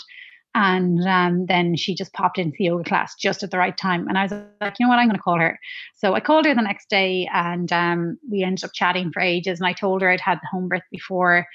[0.54, 4.08] And um, then she just popped into the yoga class just at the right time.
[4.08, 5.58] And I was like, you know what, I'm going to call her.
[5.94, 9.60] So I called her the next day and um, we ended up chatting for ages.
[9.60, 11.46] And I told her I'd had the home birth before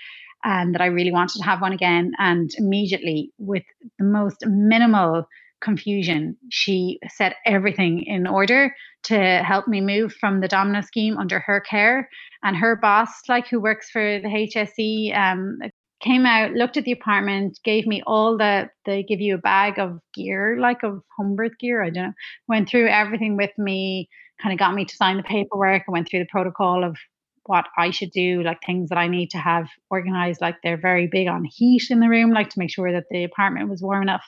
[0.46, 2.14] and that I really wanted to have one again.
[2.20, 3.64] And immediately, with
[4.00, 5.28] the most minimal
[5.62, 11.40] confusion, she set everything in order to help me move from the Domino scheme under
[11.40, 12.10] her care.
[12.44, 15.60] And her boss, like who works for the HSE, um,
[16.02, 19.80] came out, looked at the apartment, gave me all the they give you a bag
[19.80, 21.84] of gear, like of home birth gear.
[21.84, 22.14] I don't know.
[22.48, 24.10] Went through everything with me,
[24.42, 25.84] kind of got me to sign the paperwork.
[25.88, 26.98] I went through the protocol of
[27.48, 30.42] what I should do, like things that I need to have organized.
[30.42, 33.24] Like they're very big on heat in the room, like to make sure that the
[33.24, 34.24] apartment was warm enough,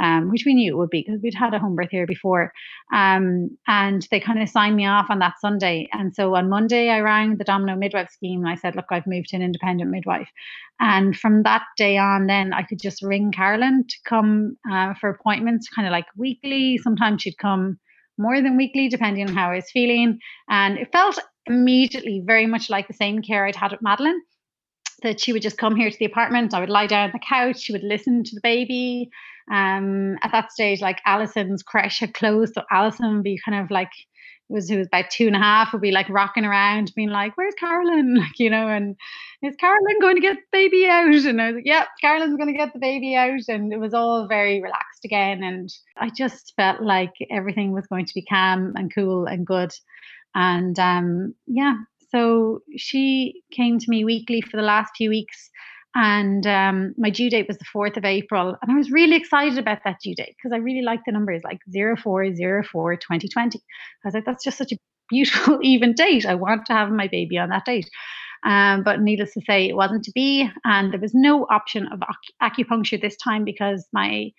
[0.00, 2.52] um, which we knew it would be because we'd had a home birth here before.
[2.92, 5.88] Um, and they kind of signed me off on that Sunday.
[5.92, 9.06] And so on Monday, I rang the Domino Midwife Scheme and I said, Look, I've
[9.06, 10.28] moved to an independent midwife.
[10.80, 15.10] And from that day on, then I could just ring Carolyn to come uh, for
[15.10, 16.78] appointments, kind of like weekly.
[16.78, 17.78] Sometimes she'd come
[18.18, 20.18] more than weekly, depending on how I was feeling.
[20.48, 24.20] And it felt immediately very much like the same care I'd had with Madeline.
[25.02, 26.54] That she would just come here to the apartment.
[26.54, 27.60] I would lie down on the couch.
[27.60, 29.10] She would listen to the baby.
[29.50, 33.70] Um, at that stage, like Allison's creche had closed, so Allison would be kind of
[33.72, 33.90] like
[34.52, 37.36] was who was about two and a half would be like rocking around, being like,
[37.36, 38.96] "Where's Carolyn?" Like you know, and
[39.42, 41.12] is Carolyn going to get the baby out?
[41.12, 43.94] And I was like, "Yep, Carolyn's going to get the baby out," and it was
[43.94, 45.42] all very relaxed again.
[45.42, 49.72] And I just felt like everything was going to be calm and cool and good.
[50.34, 51.74] And um, yeah,
[52.10, 55.50] so she came to me weekly for the last few weeks.
[55.94, 58.56] And um, my due date was the 4th of April.
[58.62, 61.42] And I was really excited about that due date because I really liked the numbers
[61.44, 63.58] like 0404 2020.
[63.58, 63.60] I
[64.04, 64.78] was like, that's just such a
[65.10, 66.24] beautiful, even date.
[66.24, 67.90] I want to have my baby on that date.
[68.44, 70.50] Um, but needless to say, it wasn't to be.
[70.64, 72.00] And there was no option of
[72.42, 74.30] acupuncture this time because my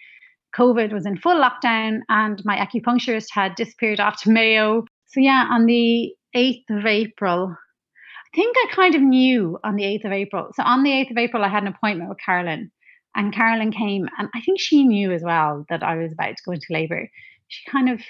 [0.58, 5.48] COVID was in full lockdown and my acupuncturist had disappeared off to Mayo so yeah,
[5.52, 10.12] on the 8th of April, I think I kind of knew on the 8th of
[10.12, 10.50] April.
[10.56, 12.72] So on the 8th of April, I had an appointment with Carolyn,
[13.16, 16.44] and Carolyn came, and I think she knew as well that I was about to
[16.44, 17.08] go into labor.
[17.48, 18.02] She kind of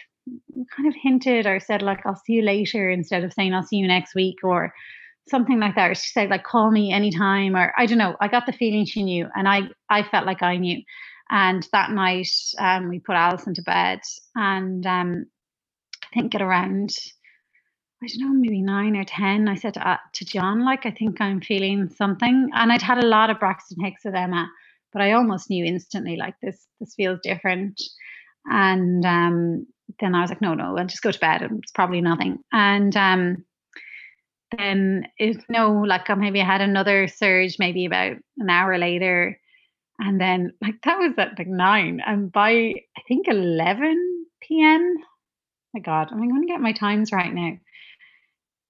[0.73, 3.75] kind of hinted or said like I'll see you later instead of saying I'll see
[3.75, 4.73] you next week or
[5.27, 5.91] something like that.
[5.91, 8.15] Or she said like call me anytime or I don't know.
[8.21, 10.81] I got the feeling she knew and I I felt like I knew.
[11.29, 13.99] And that night um, we put Alison to bed
[14.35, 15.25] and um,
[16.13, 16.95] think at around
[18.03, 20.91] I don't know, maybe nine or 10, I said to, uh, to John, like, I
[20.91, 22.49] think I'm feeling something.
[22.53, 24.49] And I'd had a lot of Braxton Hicks with Emma,
[24.91, 27.81] but I almost knew instantly, like, this, this feels different.
[28.45, 29.67] And um,
[30.01, 31.47] then I was like, no, no, I'll just go to bed.
[31.49, 32.39] It's probably nothing.
[32.51, 33.45] And um,
[34.57, 39.39] then, it, no, like, maybe I had another surge, maybe about an hour later.
[39.99, 42.01] And then, like, that was at like nine.
[42.05, 44.97] And by, I think, 11 p.m.,
[45.73, 47.57] my God, am I going to get my times right now?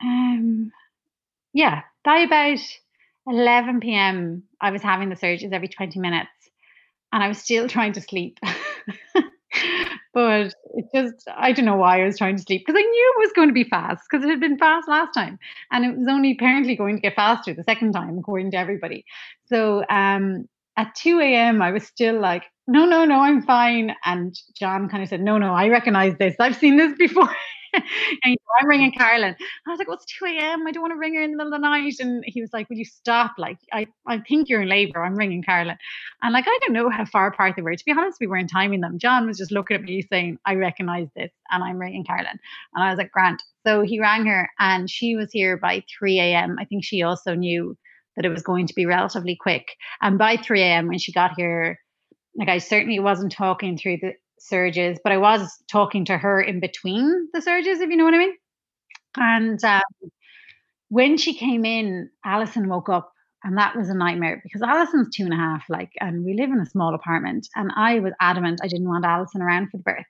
[0.02, 0.72] Um,
[1.54, 2.60] yeah, by about
[3.28, 6.30] 11 p.m., I was having the surges every 20 minutes
[7.12, 8.40] and I was still trying to sleep.
[10.14, 13.14] but it just, I don't know why I was trying to sleep because I knew
[13.16, 15.40] it was going to be fast because it had been fast last time.
[15.72, 19.06] And it was only apparently going to get faster the second time, according to everybody.
[19.46, 20.48] So um,
[20.78, 23.96] at 2 a.m., I was still like, no, no, no, I'm fine.
[24.06, 26.36] And John kind of said, no, no, I recognize this.
[26.40, 27.30] I've seen this before.
[27.74, 29.36] and I'm ringing Carolyn.
[29.68, 30.66] I was like, well, it's 2 a.m.
[30.68, 31.96] I don't want to ring her in the middle of the night.
[32.00, 33.34] And he was like, will you stop?
[33.38, 35.04] Like, I, I think you're in labor.
[35.04, 35.78] I'm ringing Carolyn.
[36.22, 37.76] And like, I don't know how far apart they were.
[37.76, 39.00] To be honest, we weren't timing them.
[39.00, 41.32] John was just looking at me saying, I recognize this.
[41.52, 42.40] And I'm ringing Carolyn.
[42.76, 43.42] And I was like, Grant.
[43.66, 46.58] So he rang her and she was here by 3 a.m.
[46.60, 47.78] I think she also knew
[48.16, 49.76] that it was going to be relatively quick.
[50.02, 51.80] And by 3 a.m., when she got here,
[52.36, 56.60] like I certainly wasn't talking through the surges, but I was talking to her in
[56.60, 58.34] between the surges, if you know what I mean.
[59.16, 59.82] And um,
[60.90, 63.14] when she came in, Alison woke up
[63.44, 66.50] and that was a nightmare because Alison's two and a half, like, and we live
[66.50, 67.48] in a small apartment.
[67.56, 70.06] And I was adamant I didn't want Alison around for the birth.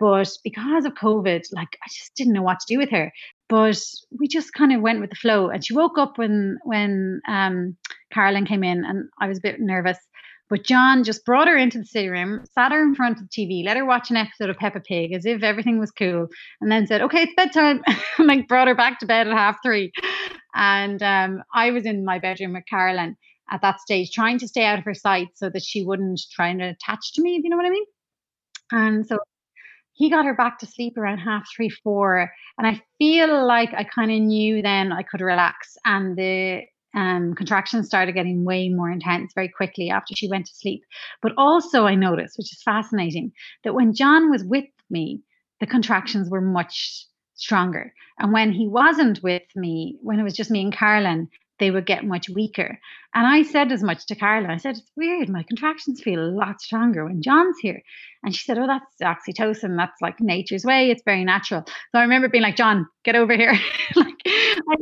[0.00, 3.12] But because of COVID, like, I just didn't know what to do with her.
[3.48, 3.80] But
[4.18, 5.48] we just kind of went with the flow.
[5.48, 7.76] And she woke up when when um,
[8.12, 9.98] Carolyn came in, and I was a bit nervous.
[10.52, 13.30] But John just brought her into the sitting room, sat her in front of the
[13.30, 16.26] TV, let her watch an episode of Peppa Pig as if everything was cool,
[16.60, 17.82] and then said, "Okay, it's bedtime,"
[18.18, 19.90] and like brought her back to bed at half three.
[20.54, 23.16] And um, I was in my bedroom with Carolyn
[23.50, 26.48] at that stage, trying to stay out of her sight so that she wouldn't try
[26.48, 27.86] and attach to me, if you know what I mean.
[28.72, 29.20] And so
[29.94, 32.30] he got her back to sleep around half three, four.
[32.58, 35.78] And I feel like I kind of knew then I could relax.
[35.86, 36.64] And the
[36.94, 40.82] um, contractions started getting way more intense very quickly after she went to sleep.
[41.20, 43.32] But also, I noticed, which is fascinating,
[43.64, 45.22] that when John was with me,
[45.60, 47.92] the contractions were much stronger.
[48.18, 51.28] And when he wasn't with me, when it was just me and Carolyn,
[51.58, 52.78] they would get much weaker.
[53.14, 54.50] And I said as much to Carolyn.
[54.50, 55.28] I said, It's weird.
[55.28, 57.82] My contractions feel a lot stronger when John's here.
[58.24, 59.76] And she said, Oh, that's oxytocin.
[59.76, 60.90] That's like nature's way.
[60.90, 61.62] It's very natural.
[61.66, 63.52] So I remember being like, John, get over here.
[63.94, 64.76] like, I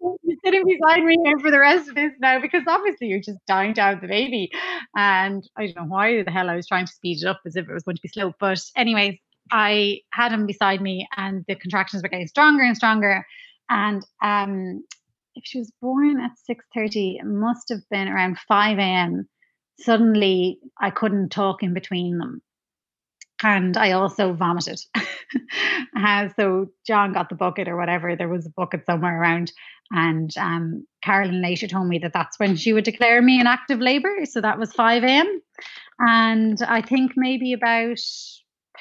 [0.00, 3.38] you're sitting beside me here for the rest of this now because obviously you're just
[3.46, 4.50] dying have the baby.
[4.96, 7.56] And I don't know why the hell I was trying to speed it up as
[7.56, 8.32] if it was going to be slow.
[8.38, 9.18] But, anyways,
[9.50, 13.26] I had him beside me and the contractions were getting stronger and stronger.
[13.70, 14.84] And um,
[15.34, 19.28] if she was born at 6.30, it must have been around 5 a.m.
[19.80, 22.42] Suddenly I couldn't talk in between them
[23.42, 24.80] and I also vomited.
[25.96, 28.16] uh, so John got the bucket or whatever.
[28.16, 29.52] There was a bucket somewhere around,
[29.90, 33.80] and um, Carolyn later told me that that's when she would declare me in active
[33.80, 34.24] labour.
[34.24, 35.40] So that was five a.m.
[35.98, 37.98] And I think maybe about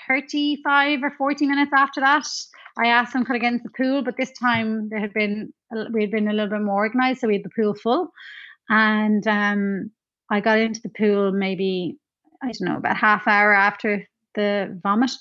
[0.08, 2.28] thirty-five or forty minutes after that,
[2.78, 5.54] I asked them I get into the pool, but this time there had been
[5.92, 8.12] we had been a little bit more organised, so we had the pool full,
[8.70, 9.92] and um,
[10.32, 11.98] I got into the pool maybe
[12.44, 14.06] I don't know about half hour after
[14.36, 15.12] the vomit.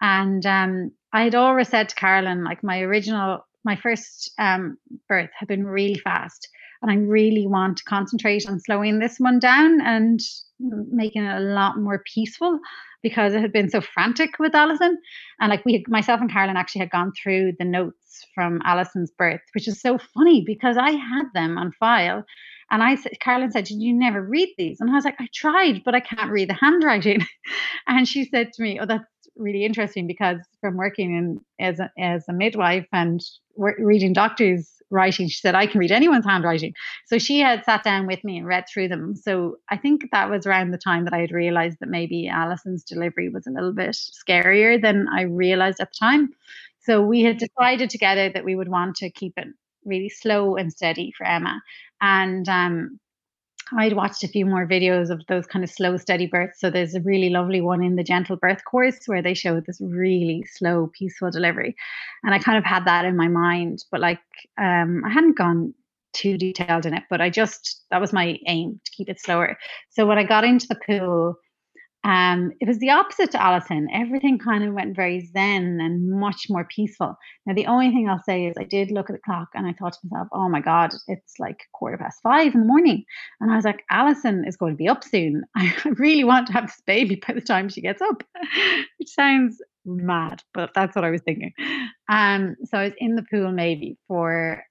[0.00, 4.78] And um, I had always said to Carolyn, like my original, my first um,
[5.08, 6.48] birth had been really fast.
[6.80, 10.20] And I really want to concentrate on slowing this one down and
[10.60, 12.60] making it a lot more peaceful
[13.02, 14.96] because it had been so frantic with Alison.
[15.40, 19.10] And like we, had, myself and Carolyn actually had gone through the notes from Alison's
[19.10, 22.24] birth, which is so funny because I had them on file
[22.70, 24.80] and I said, Carolyn said, Did you never read these?
[24.80, 27.26] And I was like, I tried, but I can't read the handwriting.
[27.86, 29.04] and she said to me, Oh, that's
[29.36, 33.22] really interesting because from working in as a, as a midwife and
[33.56, 36.74] reading doctors' writing, she said, I can read anyone's handwriting.
[37.06, 39.14] So she had sat down with me and read through them.
[39.16, 42.84] So I think that was around the time that I had realized that maybe Alison's
[42.84, 46.30] delivery was a little bit scarier than I realized at the time.
[46.80, 49.48] So we had decided together that we would want to keep it
[49.84, 51.60] really slow and steady for Emma.
[52.00, 52.98] And um,
[53.76, 56.60] I'd watched a few more videos of those kind of slow, steady births.
[56.60, 59.80] So there's a really lovely one in the Gentle Birth course where they show this
[59.80, 61.76] really slow, peaceful delivery.
[62.24, 64.20] And I kind of had that in my mind, but like
[64.58, 65.74] um, I hadn't gone
[66.14, 69.58] too detailed in it, but I just, that was my aim to keep it slower.
[69.90, 71.36] So when I got into the pool,
[72.08, 73.86] um, it was the opposite to Allison.
[73.92, 77.14] Everything kind of went very zen and much more peaceful.
[77.44, 79.74] Now, the only thing I'll say is I did look at the clock and I
[79.74, 83.04] thought to myself, oh my God, it's like quarter past five in the morning.
[83.42, 85.42] And I was like, Allison is going to be up soon.
[85.54, 88.22] I really want to have this baby by the time she gets up,
[88.98, 91.52] which sounds mad, but that's what I was thinking.
[92.08, 94.64] Um, so I was in the pool maybe for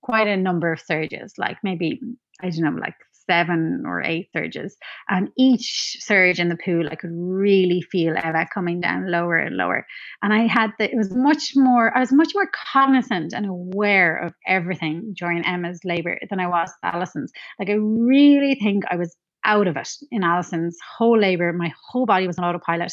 [0.00, 1.98] quite a number of surges, like maybe,
[2.40, 2.94] I don't know, like
[3.28, 4.76] seven or eight surges.
[5.08, 9.56] And each surge in the pool, I could really feel Eva coming down lower and
[9.56, 9.86] lower.
[10.22, 14.16] And I had the, it was much more, I was much more cognizant and aware
[14.16, 17.32] of everything during Emma's labor than I was Alison's.
[17.58, 21.52] Like, I really think I was out of it in Alison's whole labor.
[21.52, 22.92] My whole body was on autopilot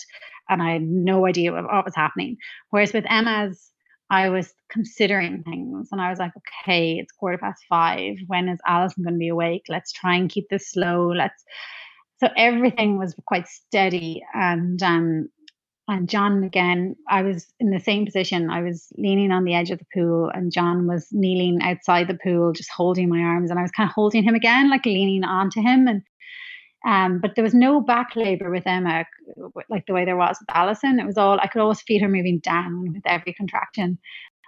[0.49, 2.37] and I had no idea what was happening.
[2.69, 3.70] Whereas with Emma's,
[4.11, 8.17] I was considering things and I was like, okay, it's quarter past five.
[8.27, 9.63] When is Alison going to be awake?
[9.69, 11.11] Let's try and keep this slow.
[11.11, 11.43] Let's.
[12.17, 14.21] So everything was quite steady.
[14.33, 15.29] And, um,
[15.87, 18.49] and John, again, I was in the same position.
[18.49, 22.19] I was leaning on the edge of the pool, and John was kneeling outside the
[22.23, 23.49] pool, just holding my arms.
[23.49, 25.87] And I was kind of holding him again, like leaning onto him.
[25.87, 26.03] And
[26.85, 29.05] um, but there was no back labor with Emma,
[29.69, 30.99] like the way there was with Alison.
[30.99, 33.99] It was all, I could always feel her moving down with every contraction.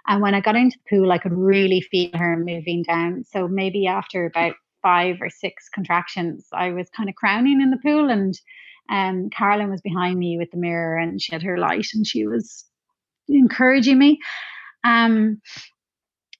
[0.06, 3.24] And when I got into the pool, I could really feel her moving down.
[3.24, 7.78] So maybe after about five or six contractions, I was kind of crowning in the
[7.78, 8.36] pool and
[8.90, 12.06] And um, Carolyn was behind me with the mirror and she had her light and
[12.06, 12.66] she was
[13.28, 14.18] encouraging me.
[14.84, 15.40] Um,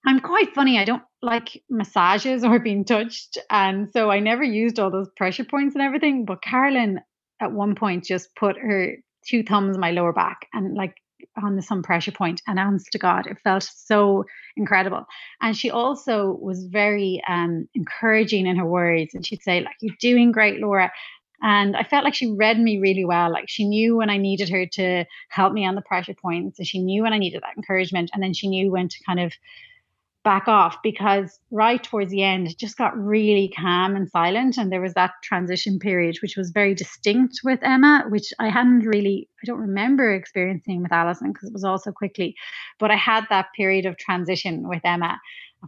[0.05, 0.77] I'm quite funny.
[0.77, 3.37] I don't like massages or being touched.
[3.49, 6.25] And so I never used all those pressure points and everything.
[6.25, 7.01] But Carolyn
[7.41, 8.95] at one point just put her
[9.27, 10.95] two thumbs my lower back and like
[11.41, 14.23] on some pressure point and honest to god it felt so
[14.55, 15.05] incredible
[15.41, 19.95] and she also was very um, encouraging in her words and she'd say like you're
[19.99, 20.91] doing great laura
[21.41, 24.49] and i felt like she read me really well like she knew when i needed
[24.49, 27.57] her to help me on the pressure points and she knew when i needed that
[27.57, 29.33] encouragement and then she knew when to kind of
[30.25, 34.57] back off because right towards the end it just got really calm and silent.
[34.57, 38.79] And there was that transition period which was very distinct with emma which i hadn't
[38.79, 42.35] really i don't remember experiencing with alison because it was all so quickly.
[42.79, 45.19] But i had that period of transition with emma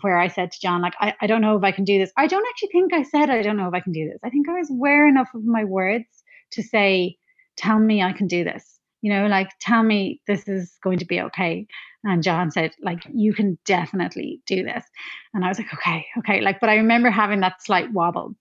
[0.01, 2.11] where i said to john like I, I don't know if i can do this.
[2.17, 4.19] I don't actually think i said i don't know if i can do this.
[4.25, 6.05] I think i was aware enough of my words
[6.53, 7.17] to say
[7.55, 11.05] tell me i can do this you know like tell me this is going to
[11.05, 11.67] be okay
[12.07, 14.85] and John said, like, you can definitely do this.
[15.33, 16.41] And I was like, okay, okay.
[16.41, 18.35] Like, but I remember having that slight wobble.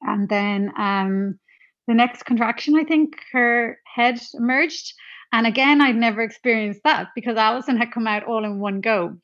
[0.00, 1.38] And then um,
[1.86, 4.94] the next contraction, I think her head emerged.
[5.32, 9.18] And again, I'd never experienced that because Allison had come out all in one go.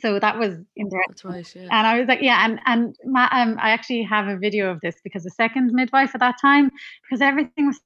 [0.00, 1.30] So that was interesting.
[1.30, 1.68] Right, yeah.
[1.70, 4.80] And I was like, yeah, and and my, um, I actually have a video of
[4.80, 6.70] this because the second midwife at that time,
[7.02, 7.80] because everything was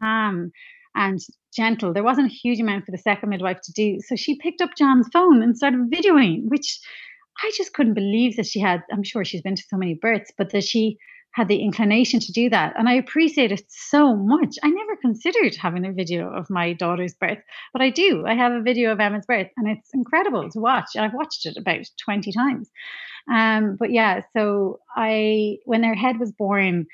[0.00, 0.52] calm
[0.94, 1.20] and
[1.54, 1.92] gentle.
[1.92, 3.98] There wasn't a huge amount for the second midwife to do.
[4.00, 6.78] So she picked up John's phone and started videoing, which
[7.42, 8.82] I just couldn't believe that she had.
[8.92, 10.98] I'm sure she's been to so many births, but that she
[11.32, 12.74] had the inclination to do that.
[12.76, 14.56] And I appreciate it so much.
[14.62, 17.38] I never considered having a video of my daughter's birth,
[17.72, 18.24] but I do.
[18.26, 20.96] I have a video of Emma's birth and it's incredible to watch.
[20.98, 22.68] I've watched it about 20 times.
[23.32, 26.86] Um, but yeah, so I, when their head was born,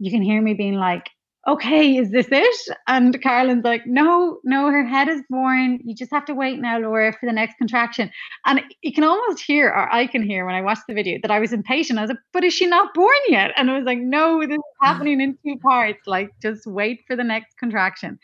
[0.00, 1.08] you can hear me being like,
[1.48, 2.76] okay, is this it?
[2.86, 5.80] And Carolyn's like, no, no, her head is born.
[5.82, 8.10] You just have to wait now, Laura, for the next contraction.
[8.44, 11.30] And you can almost hear, or I can hear when I watched the video, that
[11.30, 11.98] I was impatient.
[11.98, 13.52] I was like, but is she not born yet?
[13.56, 16.00] And I was like, no, this is happening in two parts.
[16.06, 18.18] Like, just wait for the next contraction.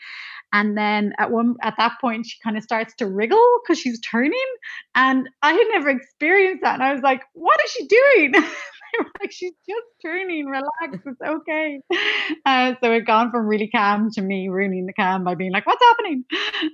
[0.53, 3.99] And then at one at that point, she kind of starts to wriggle because she's
[4.01, 4.33] turning.
[4.93, 6.75] And I had never experienced that.
[6.75, 8.35] And I was like, what is she doing?
[9.21, 11.79] like, she's just turning, relax, it's okay.
[12.45, 15.65] Uh, so it gone from really calm to me ruining the calm by being like,
[15.65, 16.23] what's happening?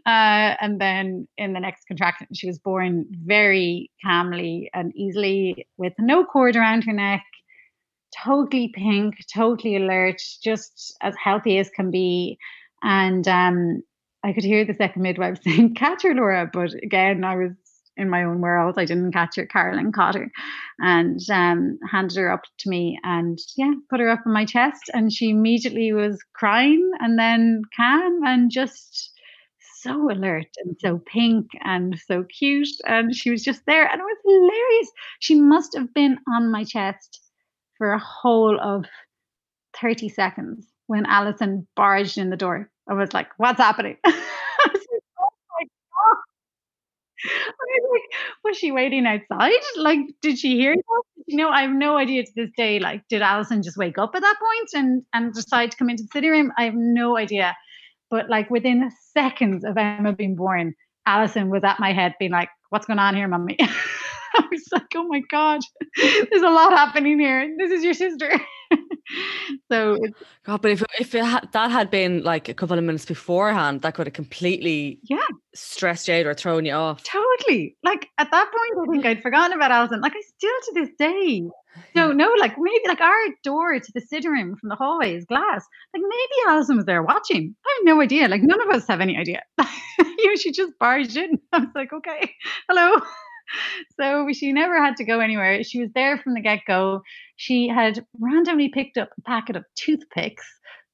[0.06, 5.94] Uh, and then in the next contraction, she was born very calmly and easily with
[6.00, 7.24] no cord around her neck,
[8.24, 12.38] totally pink, totally alert, just as healthy as can be.
[12.84, 13.84] And um,
[14.24, 16.50] I could hear the second midwife saying, catch her, Laura.
[16.52, 17.52] But again, I was
[18.02, 18.78] in my own world.
[18.78, 19.46] I didn't catch her.
[19.46, 20.30] Carolyn caught her
[20.80, 24.90] and um, handed her up to me and yeah, put her up on my chest.
[24.94, 29.12] And she immediately was crying and then calm and just
[29.82, 32.68] so alert and so pink and so cute.
[32.86, 34.92] And she was just there and it was hilarious.
[35.20, 37.22] She must have been on my chest
[37.78, 38.86] for a whole of
[39.82, 42.70] 30 seconds when Alison barged in the door.
[42.90, 43.98] I was like, what's happening?
[44.06, 44.14] like,
[48.44, 49.60] was she waiting outside?
[49.78, 51.04] Like, did she hear that?
[51.28, 52.80] You know, I have no idea to this day.
[52.80, 56.04] Like, did Alison just wake up at that point and and decide to come into
[56.04, 56.52] the sitting room?
[56.58, 57.56] I have no idea.
[58.10, 60.74] But like within seconds of Emma being born,
[61.06, 63.58] Alison was at my head, being like, "What's going on here, mummy?"
[64.36, 65.62] I was like, "Oh my god,
[65.98, 67.54] there's a lot happening here.
[67.58, 68.32] This is your sister."
[69.72, 69.98] so
[70.46, 73.82] God, but if if it ha- that had been like a couple of minutes beforehand,
[73.82, 75.20] that could have completely yeah
[75.54, 77.04] stressed you out or thrown you off.
[77.04, 77.76] Totally.
[77.84, 80.02] Like at that point, I think I'd forgotten about Alison.
[80.02, 81.44] Like I still to this day
[81.96, 82.32] don't know.
[82.40, 85.66] Like maybe like our door to the sitting room from the hallway is glass.
[85.94, 87.56] Like maybe Alison was there watching.
[87.66, 88.28] I have no idea.
[88.28, 89.42] Like none of us have any idea.
[90.00, 91.40] you know, she just barged in.
[91.52, 92.32] I was like, okay,
[92.70, 93.02] hello
[94.00, 95.64] so she never had to go anywhere.
[95.64, 97.02] She was there from the get go.
[97.36, 100.46] She had randomly picked up a packet of toothpicks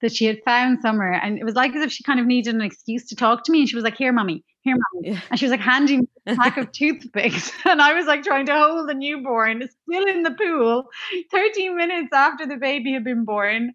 [0.02, 1.14] that she had found somewhere.
[1.14, 3.52] And it was like as if she kind of needed an excuse to talk to
[3.52, 3.62] me.
[3.62, 5.22] And she was like, Here, mommy, here, mommy.
[5.30, 7.52] And she was like handing me a pack of toothpicks.
[7.66, 10.90] And I was like trying to hold the newborn still in the pool
[11.32, 13.74] 13 minutes after the baby had been born.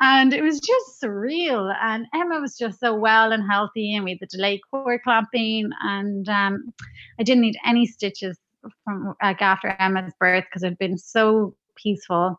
[0.00, 1.74] And it was just surreal.
[1.82, 3.94] And Emma was just so well and healthy.
[3.94, 5.70] And we had the delayed cord clamping.
[5.82, 6.72] And um,
[7.18, 8.38] I didn't need any stitches
[8.84, 12.38] from like after Emma's birth because it had been so peaceful.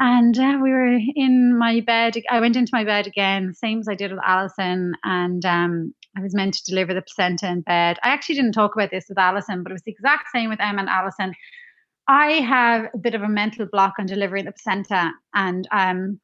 [0.00, 2.14] And uh, we were in my bed.
[2.30, 4.94] I went into my bed again, same as I did with Alison.
[5.02, 7.98] And um, I was meant to deliver the placenta in bed.
[8.04, 10.60] I actually didn't talk about this with Alison, but it was the exact same with
[10.60, 11.34] Emma and Alison.
[12.06, 15.10] I have a bit of a mental block on delivering the placenta.
[15.34, 16.20] And um,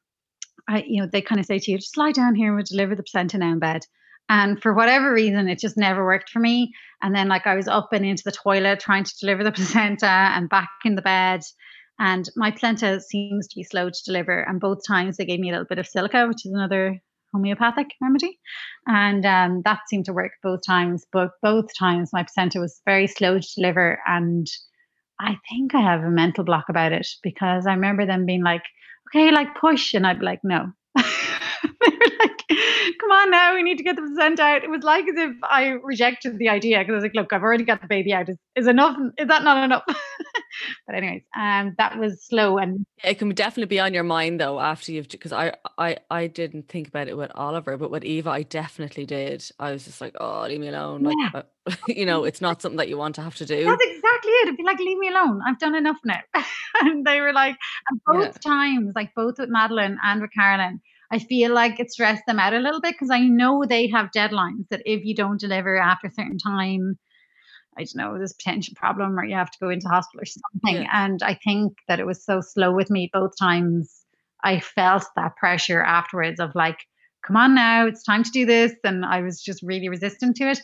[0.69, 2.65] I, you know, they kind of say to you, just lie down here and we'll
[2.65, 3.81] deliver the placenta now in bed.
[4.29, 6.73] And for whatever reason, it just never worked for me.
[7.03, 10.07] And then, like, I was up and into the toilet trying to deliver the placenta
[10.07, 11.41] and back in the bed.
[11.99, 14.41] And my placenta seems to be slow to deliver.
[14.41, 17.01] And both times they gave me a little bit of silica, which is another
[17.33, 18.39] homeopathic remedy.
[18.87, 21.05] And um, that seemed to work both times.
[21.11, 23.99] But both times my placenta was very slow to deliver.
[24.05, 24.47] And
[25.19, 28.63] I think I have a mental block about it because I remember them being like,
[29.09, 29.93] okay, like push.
[29.93, 30.71] And I'd be like, no.
[30.95, 32.41] they were like,
[32.99, 34.63] come on now, we need to get the placenta out.
[34.63, 37.43] It was like as if I rejected the idea because I was like, look, I've
[37.43, 38.29] already got the baby out.
[38.29, 38.97] Is, is enough?
[39.17, 39.83] Is that not enough?
[40.85, 44.59] but anyways, um, that was slow and it can definitely be on your mind though
[44.59, 48.29] after you've because I I I didn't think about it with Oliver, but with Eva,
[48.29, 49.43] I definitely did.
[49.59, 51.03] I was just like, oh, leave me alone.
[51.03, 51.41] Like, Yeah.
[51.41, 53.65] uh, you know, it's not something that you want to have to do.
[53.65, 54.47] That's exactly it.
[54.47, 55.41] It'd be like, leave me alone.
[55.45, 56.21] I've done enough now.
[56.81, 57.55] and they were like,
[57.89, 60.81] and both times, like both with Madeline and with Carolyn,
[61.11, 64.11] I feel like it stressed them out a little bit because I know they have
[64.15, 66.97] deadlines that if you don't deliver after a certain time,
[67.77, 70.83] I don't know, this potential problem or you have to go into hospital or something.
[70.83, 70.89] Yeah.
[70.93, 74.05] And I think that it was so slow with me both times.
[74.43, 76.79] I felt that pressure afterwards of like,
[77.25, 78.73] come on now, it's time to do this.
[78.83, 80.61] And I was just really resistant to it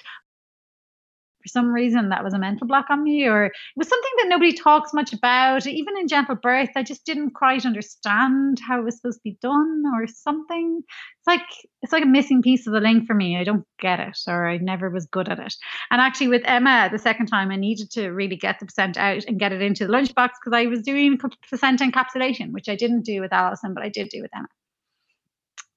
[1.41, 4.29] for some reason that was a mental block on me or it was something that
[4.29, 5.65] nobody talks much about.
[5.67, 9.37] Even in gentle birth i just didn't quite understand how it was supposed to be
[9.41, 10.81] done or something.
[10.87, 11.47] It's like
[11.81, 13.37] it's like a missing piece of the link for me.
[13.37, 15.53] I don't get it or i never was good at it.
[15.89, 19.25] And actually with emma the second time i needed to really get the placenta out
[19.27, 23.03] and get it into the lunchbox because i was doing placenta encapsulation which i didn't
[23.03, 24.47] do with allison but i did do with emma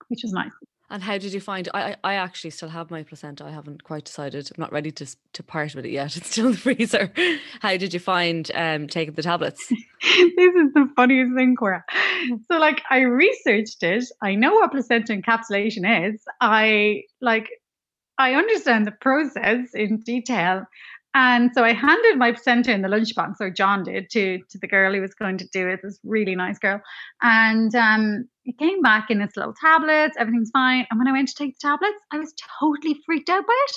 [0.09, 0.51] which was nice
[0.91, 1.69] And how did you find?
[1.73, 3.45] I I actually still have my placenta.
[3.45, 4.51] I haven't quite decided.
[4.51, 6.17] I'm not ready to to part with it yet.
[6.17, 7.13] It's still in the freezer.
[7.61, 9.67] How did you find um taking the tablets?
[9.69, 11.85] this is the funniest thing, Cora.
[12.51, 14.05] So, like, I researched it.
[14.23, 16.23] I know what placenta encapsulation is.
[16.41, 17.49] I like,
[18.19, 20.65] I understand the process in detail.
[21.15, 24.67] And so I handed my placenta in the lunchbox, or John did, to to the
[24.67, 25.81] girl who was going to do it.
[25.83, 26.81] This really nice girl,
[27.23, 30.17] and um, it came back in its little tablets.
[30.19, 30.87] Everything's fine.
[30.91, 33.77] And when I went to take the tablets, I was totally freaked out by it.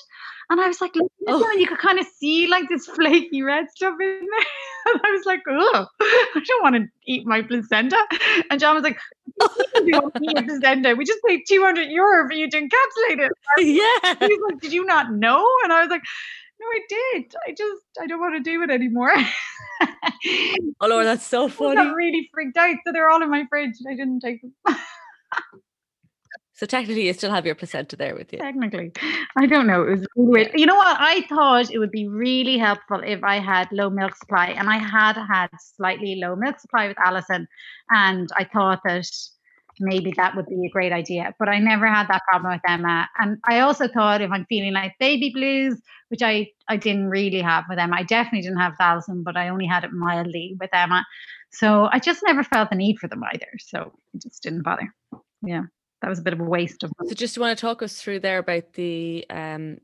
[0.50, 1.52] And I was like, at Oh.
[1.52, 4.48] you could kind of see like this flaky red stuff in there.
[4.94, 7.98] And I was like, oh, I don't want to eat my placenta.
[8.50, 8.98] And John was like,
[9.84, 10.96] you don't eat your placenta.
[10.96, 13.32] We just paid 200 euro for you to encapsulate it.
[13.58, 14.16] yeah.
[14.18, 15.46] He was like, did you not know?
[15.66, 16.04] And I was like,
[16.60, 17.34] no, I did.
[17.48, 19.14] I just, I don't want to do it anymore.
[20.80, 21.80] Oh Lord, that's so funny.
[21.80, 22.76] I really freaked out.
[22.86, 23.76] So they're all in my fridge.
[23.84, 24.54] and I didn't take them.
[26.54, 28.40] So technically, you still have your placenta there with you.
[28.40, 28.92] Technically,
[29.38, 29.84] I don't know.
[29.84, 30.50] It was weird.
[30.56, 30.98] You know what?
[31.00, 34.80] I thought it would be really helpful if I had low milk supply, and I
[34.80, 37.48] had had slightly low milk supply with Alison,
[37.92, 39.08] and I thought that
[39.80, 41.34] maybe that would be a great idea.
[41.40, 44.74] But I never had that problem with Emma, and I also thought if I'm feeling
[44.74, 48.74] like baby blues, which I I didn't really have with Emma, I definitely didn't have
[48.80, 51.06] Alison, but I only had it mildly with Emma,
[51.52, 53.48] so I just never felt the need for them either.
[53.60, 54.94] So it just didn't bother.
[55.42, 55.64] Yeah,
[56.02, 56.92] that was a bit of a waste of.
[57.08, 59.78] So just want to talk us through there about the um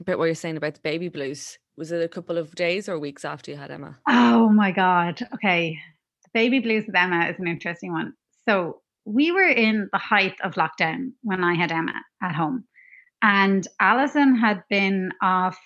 [0.00, 1.58] about what you're saying about the baby blues.
[1.76, 3.98] Was it a couple of days or weeks after you had Emma?
[4.08, 5.26] Oh my God.
[5.34, 5.78] Okay.
[6.24, 8.14] The baby blues with Emma is an interesting one.
[8.46, 12.64] So we were in the height of lockdown when I had Emma at home.
[13.22, 15.58] And Alison had been off,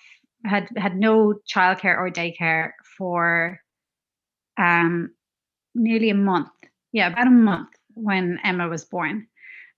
[0.45, 3.59] had had no childcare or daycare for
[4.57, 5.11] um
[5.73, 6.49] nearly a month.
[6.91, 9.27] Yeah, about a month when Emma was born.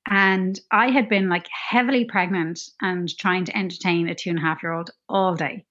[0.10, 4.42] And I had been like heavily pregnant and trying to entertain a two and a
[4.42, 5.66] half year old all day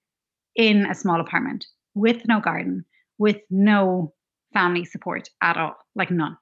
[0.55, 2.84] in a small apartment with no garden,
[3.18, 4.12] with no
[4.53, 6.37] family support at all, like none.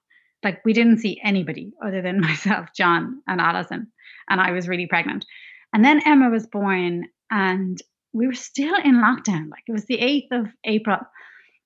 [0.45, 3.91] Like we didn't see anybody other than myself, John, and Alison.
[4.29, 5.25] And I was really pregnant.
[5.73, 9.51] And then Emma was born, and we were still in lockdown.
[9.51, 10.99] Like it was the 8th of April.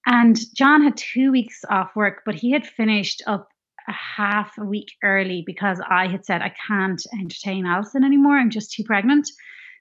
[0.06, 3.48] And John had two weeks off work, but he had finished up
[3.86, 8.38] a half a week early because I had said, I can't entertain Alison anymore.
[8.38, 9.28] I'm just too pregnant.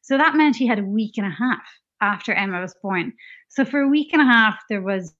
[0.01, 1.63] So that meant he had a week and a half
[2.01, 3.13] after Emma was born.
[3.49, 5.13] So for a week and a half, there was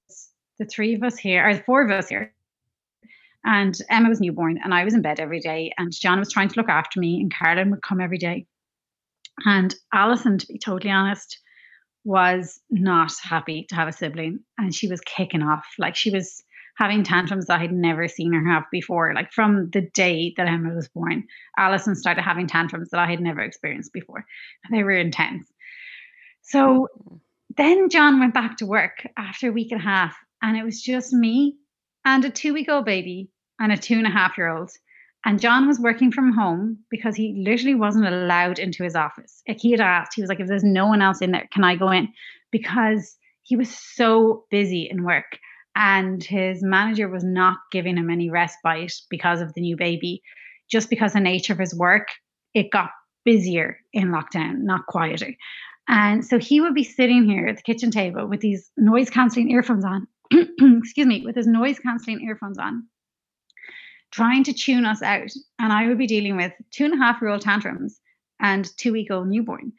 [0.59, 2.33] the three of us here, or the four of us here.
[3.43, 5.71] And Emma was newborn, and I was in bed every day.
[5.77, 8.45] And John was trying to look after me, and Carolyn would come every day.
[9.45, 11.39] And Alison, to be totally honest,
[12.03, 14.39] was not happy to have a sibling.
[14.57, 15.65] And she was kicking off.
[15.77, 16.43] Like she was
[16.77, 19.13] having tantrums that I'd never seen her have before.
[19.13, 21.23] Like from the day that Emma was born,
[21.57, 24.25] Alison started having tantrums that I had never experienced before.
[24.63, 25.51] And they were intense.
[26.43, 27.15] So mm-hmm.
[27.57, 30.81] then John went back to work after a week and a half, and it was
[30.81, 31.57] just me
[32.05, 33.29] and a two week old baby
[33.59, 34.71] and a two and a half year old.
[35.25, 39.41] And John was working from home because he literally wasn't allowed into his office.
[39.47, 41.63] Like he had asked, he was like, if there's no one else in there, can
[41.63, 42.07] I go in?
[42.51, 45.37] Because he was so busy in work
[45.75, 50.21] and his manager was not giving him any respite because of the new baby.
[50.69, 52.07] Just because the nature of his work,
[52.53, 52.89] it got
[53.25, 55.33] busier in lockdown, not quieter.
[55.87, 59.51] And so he would be sitting here at the kitchen table with these noise cancelling
[59.51, 62.87] earphones on, excuse me, with his noise cancelling earphones on,
[64.11, 65.31] trying to tune us out.
[65.59, 67.99] And I would be dealing with two and a half year old tantrums
[68.39, 69.73] and two week old newborn.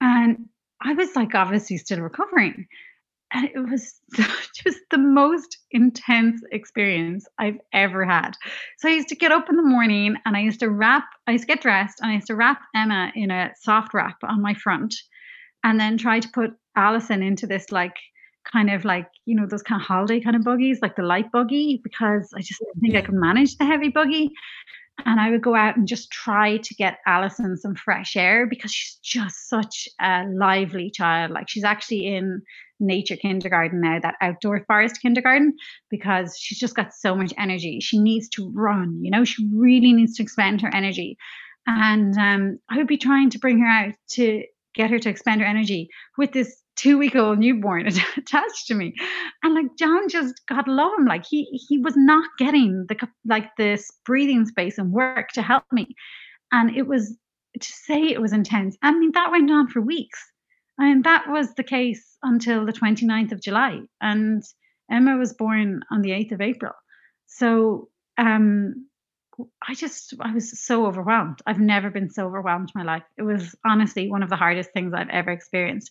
[0.00, 0.48] And
[0.82, 2.66] I was like, obviously, still recovering.
[3.32, 8.32] And it was just the most intense experience I've ever had.
[8.78, 11.32] So I used to get up in the morning and I used to wrap, I
[11.32, 14.40] used to get dressed and I used to wrap Emma in a soft wrap on
[14.40, 14.94] my front
[15.64, 17.96] and then try to put Allison into this like
[18.50, 21.30] kind of like you know those kind of holiday kind of buggies like the light
[21.32, 24.32] buggy because I just didn't think I could manage the heavy buggy.
[25.04, 28.72] And I would go out and just try to get alison some fresh air because
[28.72, 31.32] she's just such a lively child.
[31.32, 32.42] Like she's actually in
[32.78, 35.54] nature kindergarten now that outdoor forest kindergarten
[35.90, 37.80] because she's just got so much energy.
[37.80, 39.24] She needs to run you know?
[39.24, 41.18] She really needs to expend her energy.
[41.66, 44.44] And um, I would be trying to bring her out to
[44.74, 45.88] get her to expend her energy
[46.18, 47.86] with this two week old newborn
[48.16, 48.94] attached to me
[49.42, 53.54] and like john just god love him like he he was not getting the like
[53.56, 55.94] this breathing space and work to help me
[56.52, 57.16] and it was
[57.60, 60.20] to say it was intense i mean that went on for weeks
[60.78, 64.42] I and that was the case until the 29th of july and
[64.90, 66.72] emma was born on the 8th of april
[67.26, 67.88] so
[68.18, 68.86] um
[69.66, 71.40] I just I was so overwhelmed.
[71.46, 73.02] I've never been so overwhelmed in my life.
[73.18, 75.90] It was honestly one of the hardest things I've ever experienced.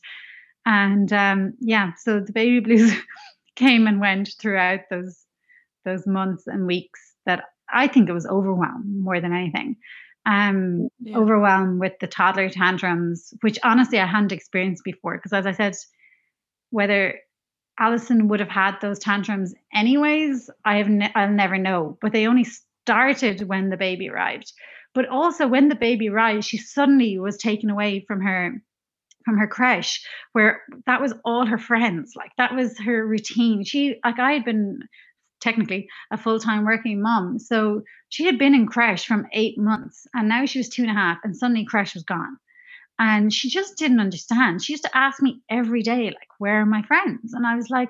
[0.65, 2.93] And um, yeah, so the baby blues
[3.55, 5.25] came and went throughout those
[5.85, 9.75] those months and weeks that I think it was overwhelmed more than anything.
[10.25, 11.17] Um, yeah.
[11.17, 15.17] overwhelmed with the toddler tantrums, which honestly I hadn't experienced before.
[15.17, 15.75] Because as I said,
[16.69, 17.19] whether
[17.77, 21.97] Allison would have had those tantrums anyways, I have ne- I'll never know.
[22.01, 24.53] But they only started when the baby arrived.
[24.93, 28.61] But also when the baby arrived, she suddenly was taken away from her
[29.23, 33.95] from her creche where that was all her friends like that was her routine she
[34.03, 34.79] like i had been
[35.41, 40.29] technically a full-time working mom so she had been in creche from eight months and
[40.29, 42.37] now she was two and a half and suddenly creche was gone
[42.99, 44.63] and she just didn't understand.
[44.63, 47.33] She used to ask me every day, like, where are my friends?
[47.33, 47.89] And I was like,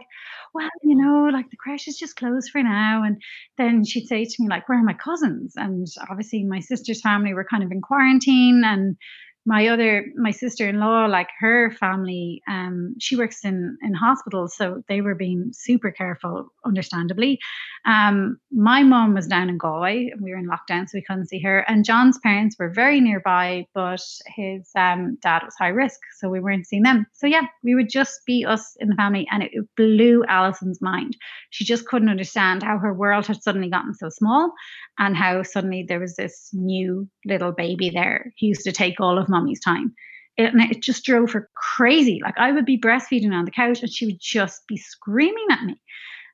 [0.53, 3.03] well, you know, like the creche is just closed for now.
[3.03, 3.21] And
[3.57, 5.53] then she'd say to me, like, where are my cousins?
[5.57, 8.63] And obviously, my sister's family were kind of in quarantine.
[8.65, 8.95] And
[9.45, 15.01] my other my sister-in-law like her family um she works in in hospitals so they
[15.01, 17.39] were being super careful understandably.
[17.85, 21.39] Um my mom was down in galway we were in lockdown so we couldn't see
[21.39, 24.01] her and john's parents were very nearby but
[24.35, 27.05] his um dad was high risk so we weren't seeing them.
[27.13, 30.81] So yeah we would just be us in the family and it, it blew allison's
[30.81, 31.17] mind.
[31.49, 34.53] She just couldn't understand how her world had suddenly gotten so small
[34.99, 39.17] and how suddenly there was this new little baby there who used to take all
[39.17, 39.93] of mommy's time.
[40.37, 42.19] It, and it just drove her crazy.
[42.23, 45.63] Like I would be breastfeeding on the couch and she would just be screaming at
[45.63, 45.79] me.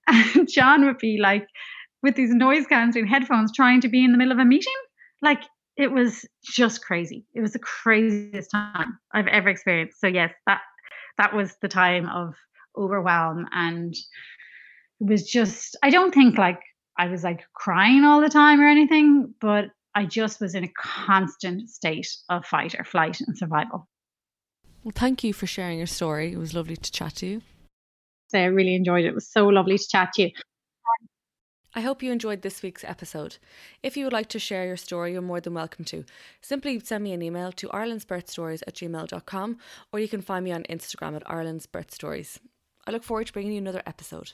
[0.07, 1.45] And John would be like
[2.02, 4.73] with these noise cancelling headphones trying to be in the middle of a meeting.
[5.22, 5.44] Like
[5.77, 7.26] it was just crazy.
[7.36, 9.99] It was the craziest time I've ever experienced.
[9.99, 10.61] So yes, that
[11.18, 12.34] that was the time of
[12.77, 16.60] overwhelm and it was just I don't think like
[17.00, 20.72] I was like crying all the time or anything, but I just was in a
[20.78, 23.88] constant state of fight or flight and survival.
[24.84, 26.34] Well, thank you for sharing your story.
[26.34, 27.42] It was lovely to chat to you.
[28.34, 29.10] I really enjoyed it.
[29.10, 30.32] It was so lovely to chat to you.
[31.74, 33.38] I hope you enjoyed this week's episode.
[33.82, 36.04] If you would like to share your story, you're more than welcome to.
[36.42, 39.58] Simply send me an email to irelandsbirthstories at gmail.com
[39.94, 42.40] or you can find me on Instagram at irelandsbirthstories.
[42.86, 44.34] I look forward to bringing you another episode.